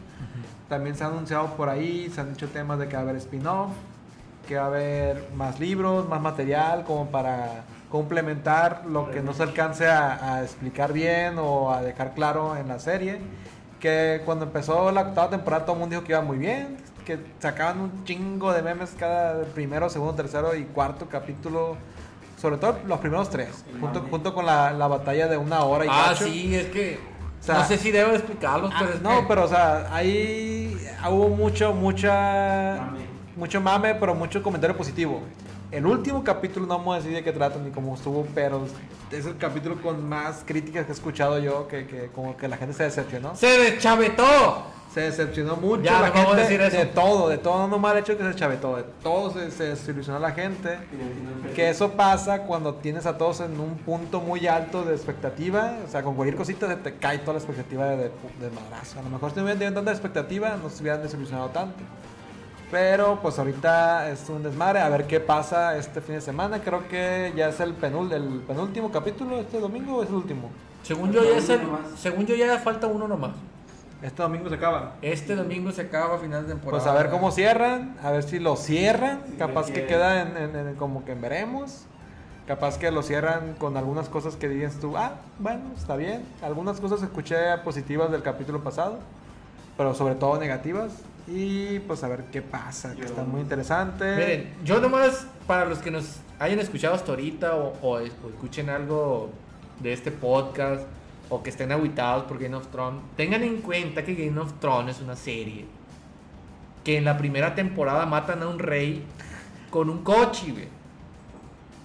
[0.69, 3.17] También se ha anunciado por ahí, se han dicho temas de que va a haber
[3.17, 3.71] spin-off.
[4.49, 9.43] que va a haber más libros, más material como para complementar lo que no se
[9.43, 13.19] alcance a, a explicar bien o a dejar claro en la serie.
[13.81, 17.19] Que cuando empezó la octava temporada todo el mundo dijo que iba muy bien, que
[17.41, 21.77] sacaban un chingo de memes cada primero, segundo, tercero y cuarto capítulo.
[22.41, 25.89] Sobre todo los primeros tres, junto, junto con la, la batalla de una hora y
[25.91, 26.25] Ah, cacho.
[26.27, 27.01] sí, es que.
[27.47, 30.77] Sea, no sé si debo explicarlos, Ah, pero no, que- pero o sea, ahí
[31.09, 33.01] hubo mucho, mucha, Mame.
[33.37, 35.23] mucho mame, pero mucho comentario positivo.
[35.71, 38.67] El último capítulo no vamos a decir de qué trata ni cómo estuvo, pero
[39.13, 42.57] es el capítulo con más críticas que he escuchado yo, que, que como que la
[42.57, 43.35] gente se decepcionó.
[43.37, 44.65] ¡Se deschavetó!
[44.97, 46.75] Se decepcionó mucho Ya, la gente decir eso.
[46.79, 50.19] de todo, de todo, no mal hecho que se chavetó, de todo se, se desilusionó
[50.19, 50.79] la gente.
[51.55, 55.75] Que eso pasa cuando tienes a todos en un punto muy alto de expectativa.
[55.87, 58.99] O sea, con cualquier cosita se te cae toda la expectativa de, de, de madrazo.
[58.99, 61.77] A lo mejor si no hubieran tenido tanta expectativa, no se hubieran desilusionado tanto.
[62.71, 64.81] Pero pues ahorita es un desmadre.
[64.81, 66.61] A ver qué pasa este fin de semana.
[66.61, 70.51] Creo que ya es el, penul el penúltimo capítulo este domingo o es el último.
[70.83, 71.61] Según yo, ya es el-
[71.99, 73.33] según yo ya falta uno nomás.
[74.03, 74.95] Este domingo se acaba.
[75.03, 76.83] Este domingo se acaba a final de temporada.
[76.83, 80.37] Pues a ver cómo cierran, a ver si lo cierran, Si capaz que queda en,
[80.37, 81.85] en- en- como que en veremos,
[82.47, 86.79] capaz que lo cierran con algunas cosas que digas tú, ah, bueno, está bien, algunas
[86.81, 88.99] cosas escuché positivas del capítulo pasado,
[89.77, 90.93] pero sobre todo negativas,
[91.27, 94.15] y pues a ver qué pasa, que Yo- está muy interesante.
[94.15, 98.69] Miren, yo nomás, para los que nos hayan escuchado hasta ahorita o, o o escuchen
[98.71, 99.31] algo
[99.81, 100.83] de este podcast
[101.29, 104.97] o que estén aguitados por Game of Thrones, tengan en cuenta que Game of Thrones
[104.97, 105.67] es una serie
[106.85, 109.03] que en la primera temporada matan a un rey
[109.71, 110.69] con un coche, güey.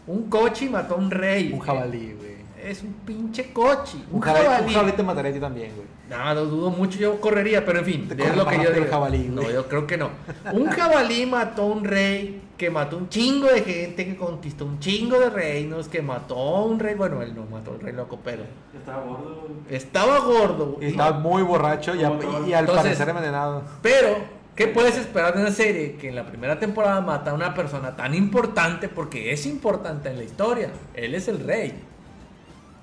[0.06, 1.52] Un coche mató a un rey.
[1.52, 2.31] un jabalí, güey.
[2.64, 3.98] Es un pinche coche.
[4.12, 5.88] Un jabalí, un jabalí te mataría a ti también, güey.
[6.10, 8.86] No, lo dudo mucho, yo correría, pero en fin, es lo que yo digo.
[8.90, 9.30] jabalí, güey.
[9.30, 10.10] No, yo creo que no.
[10.54, 14.80] Un jabalí mató a un rey, que mató un chingo de gente, que conquistó un
[14.80, 18.20] chingo de reinos, que mató a un rey, bueno, él no mató al rey loco,
[18.24, 18.44] pero
[18.78, 19.76] Estaba gordo, güey.
[19.76, 20.78] estaba gordo.
[20.82, 22.12] Y estaba muy borracho y, a-
[22.46, 23.64] y al Entonces- parecer envenenado.
[23.82, 24.10] Pero,
[24.56, 27.96] ¿qué puedes esperar de una serie que en la primera temporada mata a una persona
[27.96, 28.90] tan importante?
[28.90, 30.70] Porque es importante en la historia.
[30.94, 31.74] Él es el rey.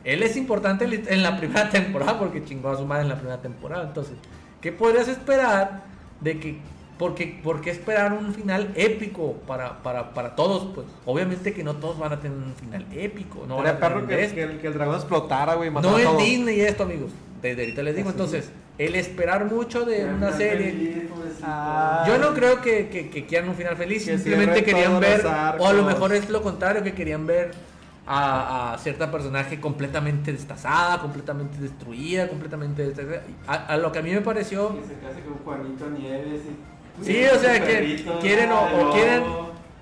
[0.08, 3.40] Él es importante en la- primera temporada porque chingó a su madre en la primera
[3.42, 3.84] temporada.
[3.84, 4.14] Entonces,
[4.60, 5.82] ¿qué podrías esperar
[6.20, 6.58] de que...
[6.98, 10.74] Porque, ¿Por qué esperar un final épico para, para, para todos?
[10.74, 13.44] Pues obviamente que no todos van a tener un final épico.
[13.46, 16.20] No van a Era perro que, el, que el dragón explotara, güey, No es todos.
[16.20, 17.12] Disney esto, amigos.
[17.40, 18.08] Desde ahorita les digo.
[18.08, 18.16] Así.
[18.18, 20.72] Entonces, el esperar mucho de una serie...
[20.72, 20.96] feliz.
[22.08, 25.24] Yo no creo que, que- que quieran un final feliz, Que simplemente querían ver,
[25.58, 27.52] o a lo mejor es lo contrario, que querían ver
[28.10, 32.86] a, a cierta personaje completamente destazada, completamente destruida, completamente...
[32.86, 33.22] destazada.
[33.46, 34.74] A, a lo que a mí me pareció...
[34.80, 36.40] Que se case con Juanito Nieves.
[36.46, 39.22] y- Sí, o sea, que quieren o- quieren-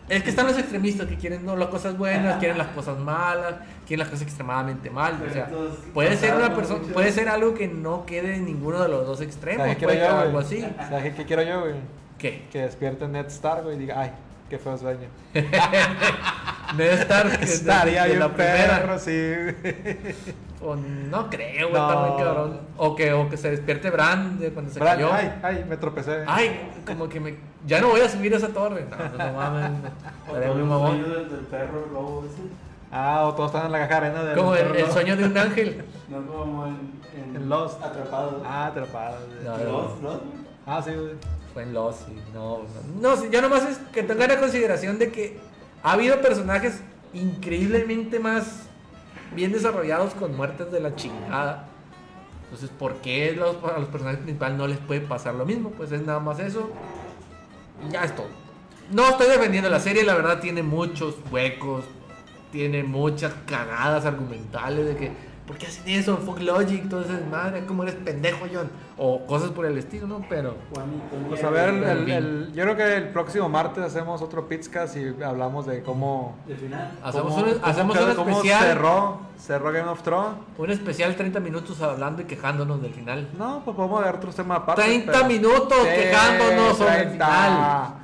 [0.08, 3.54] Es que están los extremistas que quieren no, las cosas buenas, quieren las cosas malas,
[3.86, 5.20] quieren las cosas extremadamente mal.
[5.28, 5.48] O sea,
[5.94, 9.20] puede ser una persona, puede ser algo que no quede en ninguno de los dos
[9.22, 10.44] extremos, ¿Sabes qué puede quiero ser yo, algo güey?
[10.64, 10.88] así.
[10.90, 11.74] ¿Sabes qué quiero yo, güey?
[12.18, 12.46] ¿Qué?
[12.52, 14.10] Que despierte Ned Stark, güey, y diga, ay,
[14.50, 15.08] qué feo sueño.
[16.76, 18.80] Debe estar de- de- Estaría de bien la primera.
[18.80, 19.12] perro, sí.
[20.62, 21.88] O no creo, güey, No.
[21.90, 22.60] está muy cabrón.
[22.78, 25.12] O que, o que se despierte Bran de cuando se Bran, cayó.
[25.12, 26.24] ay, ay, me tropecé.
[26.26, 27.36] Ay, como que me.
[27.66, 28.86] Ya no voy a subir a esa torre.
[28.90, 29.70] No, no, no mames.
[30.26, 31.02] Estaría muy mamón.
[31.02, 32.42] del, del perro lobo ese.
[32.90, 35.16] Ah, o todos están en la caja de arena del Como el, perro el sueño
[35.16, 35.84] de un ángel.
[36.08, 36.76] No como en,
[37.14, 37.82] en, En Lost.
[37.84, 38.42] Atrapado.
[38.44, 39.18] Ah, atrapado.
[39.44, 40.22] No, Lost, Lost.
[40.66, 41.14] Ah, sí, güey.
[41.52, 42.18] Fue en Lost, sí.
[42.32, 42.60] No,
[43.02, 45.38] no, no, sí, yo nomás es que tengan en consideración de que
[45.86, 46.80] ha habido personajes
[47.14, 48.62] increíblemente más
[49.36, 51.68] bien desarrollados con muertes de la chingada.
[52.42, 55.70] Entonces, ¿por qué los, a los personajes principales no les puede pasar lo mismo?
[55.70, 56.72] Pues es nada más eso.
[57.86, 58.26] Y ya es todo.
[58.90, 61.84] No estoy defendiendo la serie, la verdad tiene muchos huecos,
[62.50, 65.12] tiene muchas cagadas argumentales de que,
[65.46, 66.16] ¿por qué hacen eso?
[66.18, 68.68] Fuck Logic, entonces, madre, ¿cómo eres pendejo, John?
[68.98, 70.24] O cosas por el estilo, ¿no?
[70.28, 70.54] Pero...
[71.28, 75.66] Pues a ver, el- yo creo que el próximo martes hacemos otro Pizcast y hablamos
[75.66, 76.36] de cómo.
[76.46, 76.90] De final.
[77.02, 80.34] Hacemos cómo- un, cómo hacemos quedó- un cómo especial, cerró, cerró Game of Thrones.
[80.58, 83.28] un especial 30 minutos hablando y quejándonos del final.
[83.38, 84.82] No, pues podemos ver otros temas aparte.
[84.82, 87.26] 30 pero- minutos Sí, quejándonos sobre el 30.
[87.26, 87.94] final.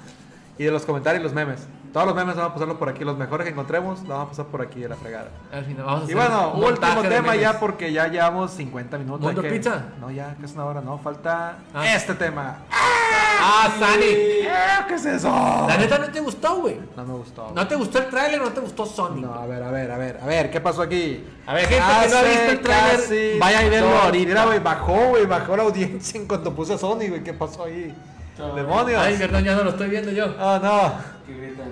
[0.59, 1.67] Y de los comentarios y los memes.
[1.93, 3.05] Todos los memes vamos a pasarlo por aquí.
[3.05, 5.29] Los mejores que encontremos los vamos a pasar por aquí de la fregada.
[5.53, 9.21] Al final vamos a Y bueno, último tema ya porque ya llevamos 50 minutos.
[9.27, 9.83] ¿Mundo que- Pizza?
[10.01, 10.97] No, ya, que es una hora, no.
[10.99, 11.95] Falta Ah.
[11.95, 12.57] este tema.
[12.71, 14.07] Ah, Sonic.
[14.07, 14.49] Eh,
[14.89, 15.29] ¿Qué es eso?
[15.69, 16.79] La neta no te gustó, güey.
[16.97, 17.51] No me gustó.
[17.55, 19.25] ¿No te gustó el tráiler o no te gustó Sonic?
[19.25, 21.25] No, a ver, a ver, a ver, a ver, ¿qué pasó aquí?
[21.47, 24.29] A ver, gente que no ha visto el tráiler, vaya y verlo ahorita.
[24.29, 27.65] Mira, güey, bajó, güey, bajó la audiencia en cuanto puse a Sony, güey, ¿qué pasó
[27.65, 27.95] ahí?
[28.39, 29.01] ¡Demonios!
[29.01, 30.35] Ay, perdón, ya no lo estoy viendo yo.
[30.39, 30.93] ¡Oh, no!
[31.27, 31.69] Que gritan.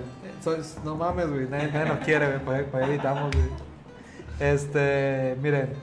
[0.83, 1.47] No mames, güey.
[1.47, 2.65] Nadie, nadie nos quiere, güey.
[2.65, 3.49] Para allá editamos, güey.
[4.39, 5.73] Este, miren.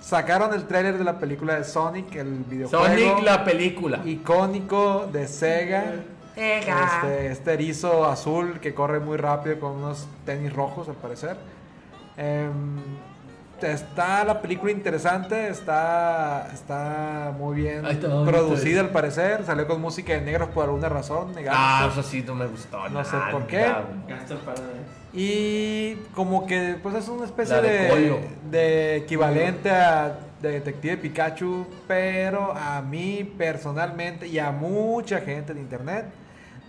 [0.00, 4.00] Sacaron el tráiler de la película de Sonic, el videojuego Sonic la película.
[4.04, 5.94] icónico de Sega.
[6.34, 7.00] Sega.
[7.02, 11.36] Este, este erizo azul que corre muy rápido con unos tenis rojos, al parecer.
[12.16, 12.50] Em,
[13.62, 17.82] está la película interesante, está, está muy bien
[18.24, 19.44] producida, al parecer.
[19.44, 21.34] Salió con música de negros por alguna razón.
[21.34, 21.60] digamos.
[21.60, 22.88] Ah, eso sí no me gustó.
[22.88, 23.72] No sé por qué.
[25.12, 28.18] Y como que pues es una especie La de de, Pollo.
[28.50, 35.60] de equivalente a de Detective Pikachu, pero a mí personalmente y a mucha gente de
[35.60, 36.06] internet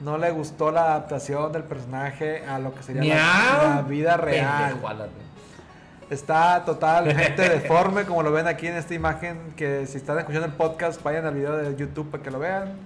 [0.01, 4.73] no le gustó la adaptación del personaje a lo que sería la, vida real.
[4.73, 4.87] Pendejo,
[6.13, 9.53] Está totalmente deforme, como lo ven aquí en esta imagen.
[9.55, 12.77] Que si están escuchando el podcast, vayan al video de YouTube para que lo vean.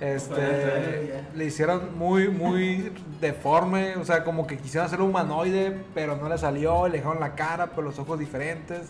[0.00, 3.96] Este, le hicieron muy, muy deforme.
[3.96, 6.86] O sea, como que quisieron hacer un humanoide, pero no le salió.
[6.88, 8.88] Le dejaron la cara, pero los ojos diferentes.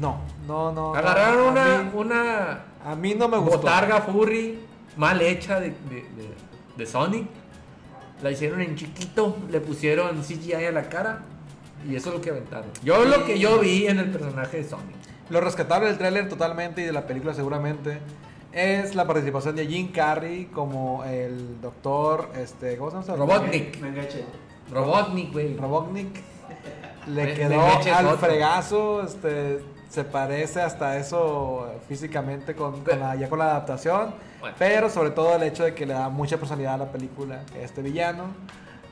[0.00, 0.92] No, no, no.
[0.92, 0.94] no.
[0.94, 3.58] Agarraron A una, mí- una A mí no me gustó.
[3.58, 4.58] botarga furry
[4.96, 6.34] mal hecha de, de, de-
[6.76, 7.28] de Sonic.
[8.22, 11.20] La hicieron en chiquito, le pusieron CGI a la cara
[11.88, 12.66] y eso es lo que aventaron.
[12.82, 14.96] Yo lo que yo vi en el personaje de Sonic.
[15.30, 17.98] Lo rescatable del tráiler totalmente y de la película seguramente
[18.52, 23.16] es la participación de Jim Carrey como el doctor, este, ¿cómo se llama?
[23.16, 23.78] Robotnik.
[23.80, 24.24] Me enganché.
[24.72, 25.56] Robotnik, güey.
[25.56, 26.20] Robotnik
[27.06, 33.14] le De- quedó es al fregazo, este, se parece hasta eso físicamente con, con la,
[33.16, 34.56] ya con la adaptación, Bueno.
[34.58, 37.82] pero sobre todo el hecho de que le da mucha personalidad a la película este
[37.82, 38.24] villano.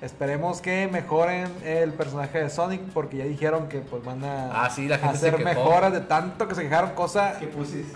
[0.00, 4.70] Esperemos que mejoren el personaje de Sonic porque ya dijeron que pues van a Ah,
[4.70, 7.34] sí, la gente se hacer mejoras de tanto que se quejaron, cosa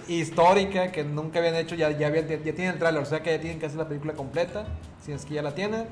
[0.08, 3.30] histórica que nunca habían hecho, ya, ya, habían- ya tienen el tráiler, o sea que
[3.30, 4.64] ya tienen que hacer la película completa,
[5.04, 5.86] si es que ya la tienen.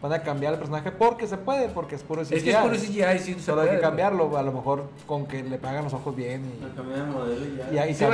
[0.00, 2.34] Van a cambiar el personaje porque se puede, porque es puro CGI.
[2.36, 5.26] Es que es puro CGI, sí, se Solo hay que cambiarlo, a lo mejor con
[5.26, 7.72] que le pagan los ojos bien y, modelo y ya.
[7.74, 8.04] y ahí Sí,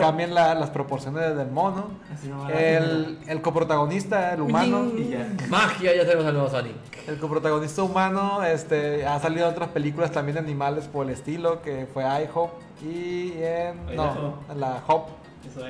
[0.00, 1.86] cambien la- las proporciones del mono.
[2.12, 5.28] Así no va a El, el coprotagonista, el humano, Y ya.
[5.48, 6.74] Magia, ya tenemos al nuevo Sonic.
[7.06, 11.62] el coprotagonista humano, este, ha salido en otras películas también de animales por el estilo,
[11.62, 12.50] que fue iHop
[12.82, 15.04] y en, no, la Hop
[15.48, 15.60] Eso.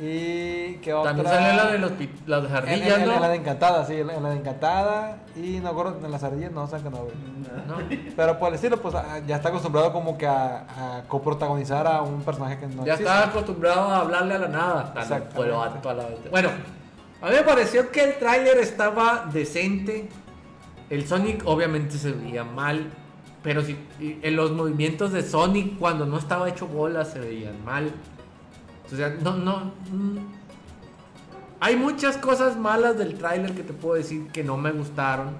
[0.00, 1.12] Y que otra.
[1.14, 1.92] También sale la de los,
[2.26, 3.20] las En, ardillas, en- en ¿no?
[3.20, 5.18] la de Encantada, sí, en la en de Encantada.
[5.36, 7.14] Y no acuerdo, en las ardillas no, saben que no, güey.
[7.68, 7.76] ¿No?
[8.16, 12.02] Pero por el estilo, pues ah, ya está acostumbrado como que a, a coprotagonizar a
[12.02, 13.04] un personaje que no Ya existe.
[13.12, 14.94] estaba acostumbrado a hablarle a la nada.
[15.36, 16.48] Pero a toda la- Bueno,
[17.22, 20.08] a mí me pareció que el tráiler estaba decente.
[20.90, 22.90] El Sonic obviamente se veía mal.
[23.42, 27.92] Pero si, en los movimientos de Sonic cuando no estaba hecho bola se veían mal.
[28.92, 29.56] O sea, no, no.
[29.90, 30.18] mm.
[31.60, 35.30] Hay muchas cosas malas del tráiler que te puedo decir que no me gustaron.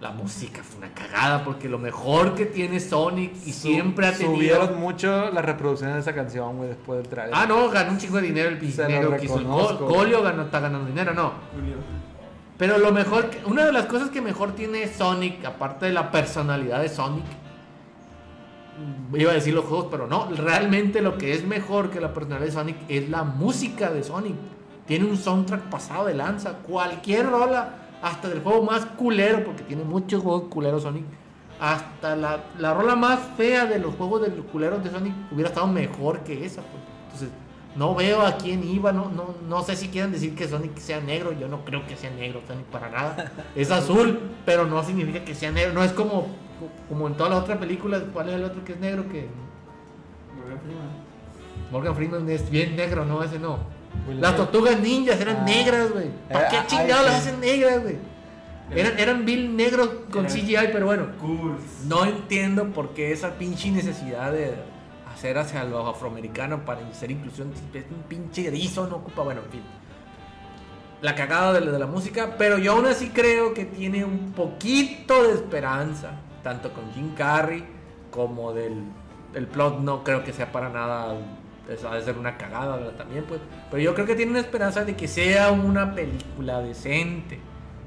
[0.00, 4.12] La música fue una cagada porque lo mejor que tiene Sonic y Su- siempre ha
[4.12, 4.34] tenido...
[4.34, 7.34] Subieron mucho las reproducciones de esa canción, güey, después del trailer.
[7.34, 9.38] Ah, no, ganó un chingo de dinero el dinero que hizo.
[9.38, 9.44] el
[10.22, 11.32] ganó, está ganando dinero, no.
[11.54, 11.76] Julio.
[12.58, 16.82] Pero lo mejor, una de las cosas que mejor tiene Sonic, aparte de la personalidad
[16.82, 17.24] de Sonic,
[19.14, 22.46] iba a decir los juegos, pero no, realmente lo que es mejor que la personalidad
[22.46, 24.34] de Sonic es la música de Sonic.
[24.86, 26.58] Tiene un soundtrack pasado de lanza.
[26.58, 31.04] Cualquier rola, hasta del juego más culero, porque tiene muchos juegos culeros Sonic.
[31.60, 35.48] Hasta la, la rola más fea de los juegos de los culeros de Sonic hubiera
[35.48, 36.62] estado mejor que esa.
[37.04, 37.30] Entonces,
[37.76, 41.00] no veo a quién iba, no, no, no sé si quieren decir que Sonic sea
[41.00, 43.32] negro, yo no creo que sea negro Sonic para nada.
[43.56, 45.72] Es azul, pero no significa que sea negro.
[45.72, 46.28] No es como,
[46.88, 49.04] como en todas las otras películas, ¿cuál es el otro que es negro?
[49.08, 49.26] Que
[50.36, 51.04] Morgan Freeman.
[51.70, 53.58] Morgan Freeman es bien negro, no, ese no.
[54.08, 55.44] Will Las tortugas ninjas eran Ah.
[55.44, 56.08] negras, güey.
[56.28, 57.96] ¿Para Eh, qué ah, chingados las hacen negras, güey?
[58.70, 61.06] Eran, eran Bill negros con CGI, pero bueno.
[61.20, 61.56] Cool.
[61.86, 64.54] No entiendo por qué esa pinche necesidad de
[65.14, 67.52] hacer hacia los afroamericanos para hacer inclusión.
[67.72, 69.62] Es un pinche erizo, no ocupa, bueno, en fin.
[71.02, 74.32] La cagada de la, de la música, pero yo aún así creo que tiene un
[74.32, 76.12] poquito de esperanza,
[76.44, 77.64] tanto con Jim Carrey
[78.12, 78.84] como del
[79.34, 79.80] el plot.
[79.80, 81.16] No creo que sea para nada.
[81.68, 82.92] Eso ha de ser una cagada ¿verdad?
[82.92, 83.40] también, pues.
[83.70, 87.40] Pero yo creo que tiene una esperanza de que sea una película decente.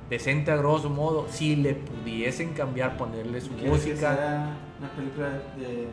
[0.10, 1.28] Decente a grosso modo.
[1.30, 4.16] Si le pudiesen cambiar, ponerle su ¿Quieres que música.
[4.16, 5.88] sea una película de,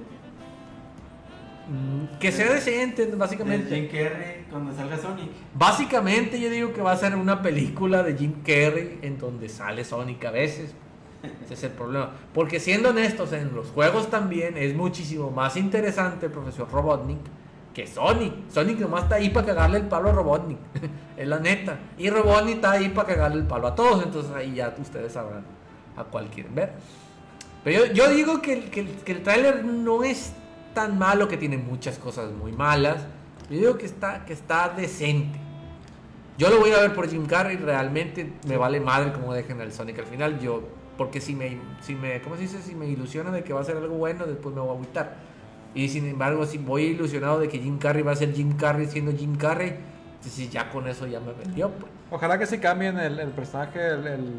[1.66, 3.74] Mm, Que sea decente, de básicamente.
[3.74, 5.30] Jim Carrey cuando salga Sonic?
[5.54, 9.82] Básicamente yo digo que va a ser una película de Jim Carrey en donde sale
[9.84, 10.74] Sonic a veces.
[11.44, 12.10] Ese es el problema.
[12.32, 17.18] Porque siendo honestos, en los juegos también es muchísimo más interesante profesor Robotnik
[17.74, 18.32] que Sonic.
[18.50, 20.58] Sonic nomás está ahí para cagarle el palo a Robotnik.
[21.16, 21.78] es la neta.
[21.98, 24.04] Y Robotnik está ahí para cagarle el palo a todos.
[24.04, 25.44] Entonces ahí ya ustedes sabrán
[25.96, 26.72] a cuál quieren ver.
[27.64, 30.32] Pero yo, digo que, el- que, que el tráiler no es
[30.74, 33.06] tan malo, que tiene muchas cosas muy malas.
[33.50, 35.38] Yo digo que está, que está decente.
[36.36, 39.72] Yo lo voy a ver por Jim Carrey, realmente me vale madre como dejen al
[39.72, 40.40] Sonic al final.
[40.40, 40.62] Yo,
[40.96, 42.62] porque si me, si me, ¿cómo se dice?
[42.62, 45.16] Si me ilusiona de que va a ser algo bueno, después me voy a agüitar.
[45.74, 48.86] Y sin embargo, si voy ilusionado de que Jim Carrey va a ser Jim Carrey
[48.86, 49.74] siendo Jim Carrey,
[50.16, 51.70] entonces ya con eso ya me vendió.
[51.70, 51.90] Pues.
[52.10, 54.32] Ojalá que sí cambien el, el personaje, el, el,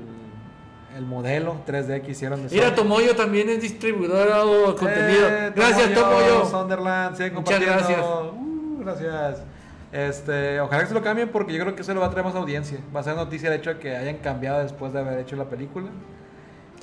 [0.96, 2.74] el modelo 3D que hicieron de Mira.
[2.74, 5.28] Tomoyo también es distribuidor de contenido.
[5.30, 6.46] Eh, gracias, Tomoyo.
[6.46, 8.34] Sunderland, sigue Muchas compartiendo.
[8.34, 9.44] Uh, gracias.
[9.92, 12.26] Este, ojalá que se lo cambien porque yo creo que eso le va a traer
[12.26, 12.80] más audiencia.
[12.96, 15.46] Va a ser noticia el hecho de que hayan cambiado después de haber hecho la
[15.46, 15.90] película.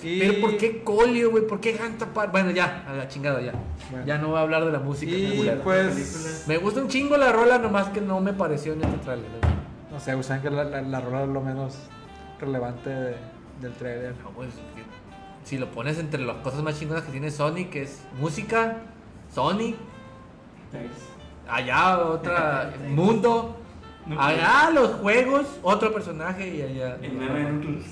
[0.03, 1.47] Y, Pero ¿por qué Colio, güey?
[1.47, 2.33] ¿Por qué Hunter Park?
[2.33, 3.53] Bueno, ya, a la chingada, ya.
[3.91, 4.05] Bueno.
[4.07, 5.13] Ya no voy a hablar de la música.
[5.13, 5.59] Y regular.
[5.63, 9.29] pues, Me gusta un chingo la rola, nomás que no me pareció en este trailer.
[9.91, 11.77] no sé, usan que la, la, la rola es lo menos
[12.41, 13.17] relevante de-
[13.61, 14.15] del trailer.
[14.25, 14.49] No, pues,
[15.45, 18.79] si lo pones entre las cosas más chingonas que tiene Sonic, que es música,
[19.33, 19.77] Sonic,
[21.49, 23.57] allá otra, mundo,
[24.19, 26.97] allá los juegos, otro personaje y allá.
[27.03, 27.85] El meme de Núcleos.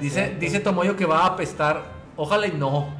[0.00, 1.82] Dice, dice Tomoyo que va a apestar,
[2.16, 2.98] ojalá y no.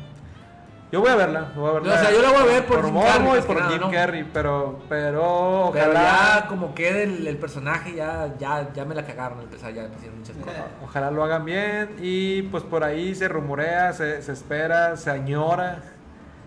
[0.92, 1.94] Yo voy a verla, voy a verla.
[1.94, 3.90] O sea, yo la voy a ver por Jim Carrey, y por nada, Jim ¿no?
[3.92, 8.96] Carrey, pero, pero Pero ojalá, ya como quede el, el personaje, ya, ya, ya me
[8.96, 10.64] la cagaron al empezar, ya pusieron muchas cosas.
[10.84, 15.80] ojalá lo hagan bien y pues por ahí se rumorea, se, se espera, se añora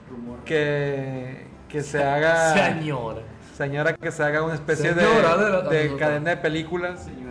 [0.09, 0.39] Rumor.
[0.43, 3.21] que, que se haga, Señora.
[3.55, 7.22] se añora que se haga una especie de, Señora de cadena de películas Señora.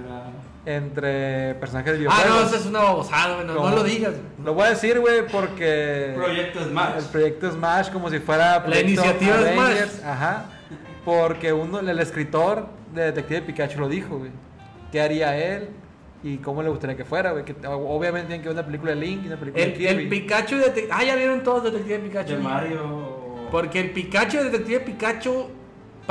[0.65, 2.47] Entre personajes de Ah, no, videojuegos.
[2.53, 4.15] eso es una babosada, güey, no, lo digas.
[4.45, 6.99] Lo voy a decir, güey, porque Proyecto Smash.
[6.99, 10.07] el proyecto Smash como si fuera La iniciativa Avengers, Smash.
[10.09, 10.45] Ajá.
[11.05, 14.31] Porque uno, el escritor de Detective Pikachu lo dijo, güey.
[14.93, 15.71] ¿Qué haría él?
[16.23, 17.45] Y cómo le gustaría que fuera, güey.
[17.45, 20.03] Que obviamente tienen que ver una película de Link y una película de El, Kirby.
[20.05, 20.89] el Pikachu de...
[20.93, 22.33] Ah, ya vieron todos Detective Pikachu.
[22.35, 23.49] De Mario.
[23.51, 25.49] Porque el Pikachu de Detective Pikachu,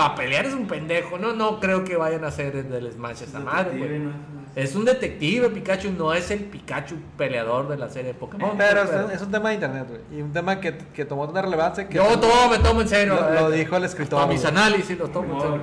[0.04, 1.18] para pelear es un pendejo.
[1.18, 3.99] No, no creo que vayan a hacer el del Smash esa madre, güey.
[3.99, 4.12] ¿no?
[4.54, 8.58] Es un detective, Pikachu no es el Pikachu peleador de la serie de Pokémon.
[8.58, 10.02] Pero güey, es, es un tema de internet, güey.
[10.12, 11.95] Y un tema que, que tomó una relevancia que...
[11.95, 13.18] Yo todo me tomo en serio.
[13.34, 15.62] Lo- dijo el escritor, Para mis análisis los tomo en serio.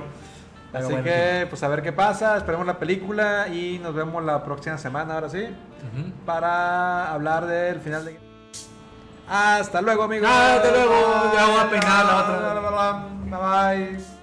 [0.71, 2.37] Pero Así bueno, que, pues a ver qué pasa.
[2.37, 5.45] Esperemos la película y nos vemos la próxima semana, ahora sí.
[6.25, 8.17] Para hablar del final de...
[9.27, 10.27] Hasta luego, amigos.
[10.31, 11.31] Hasta luego.
[11.35, 13.05] Ya voy a peinar la otra.
[13.25, 14.18] Bye bye.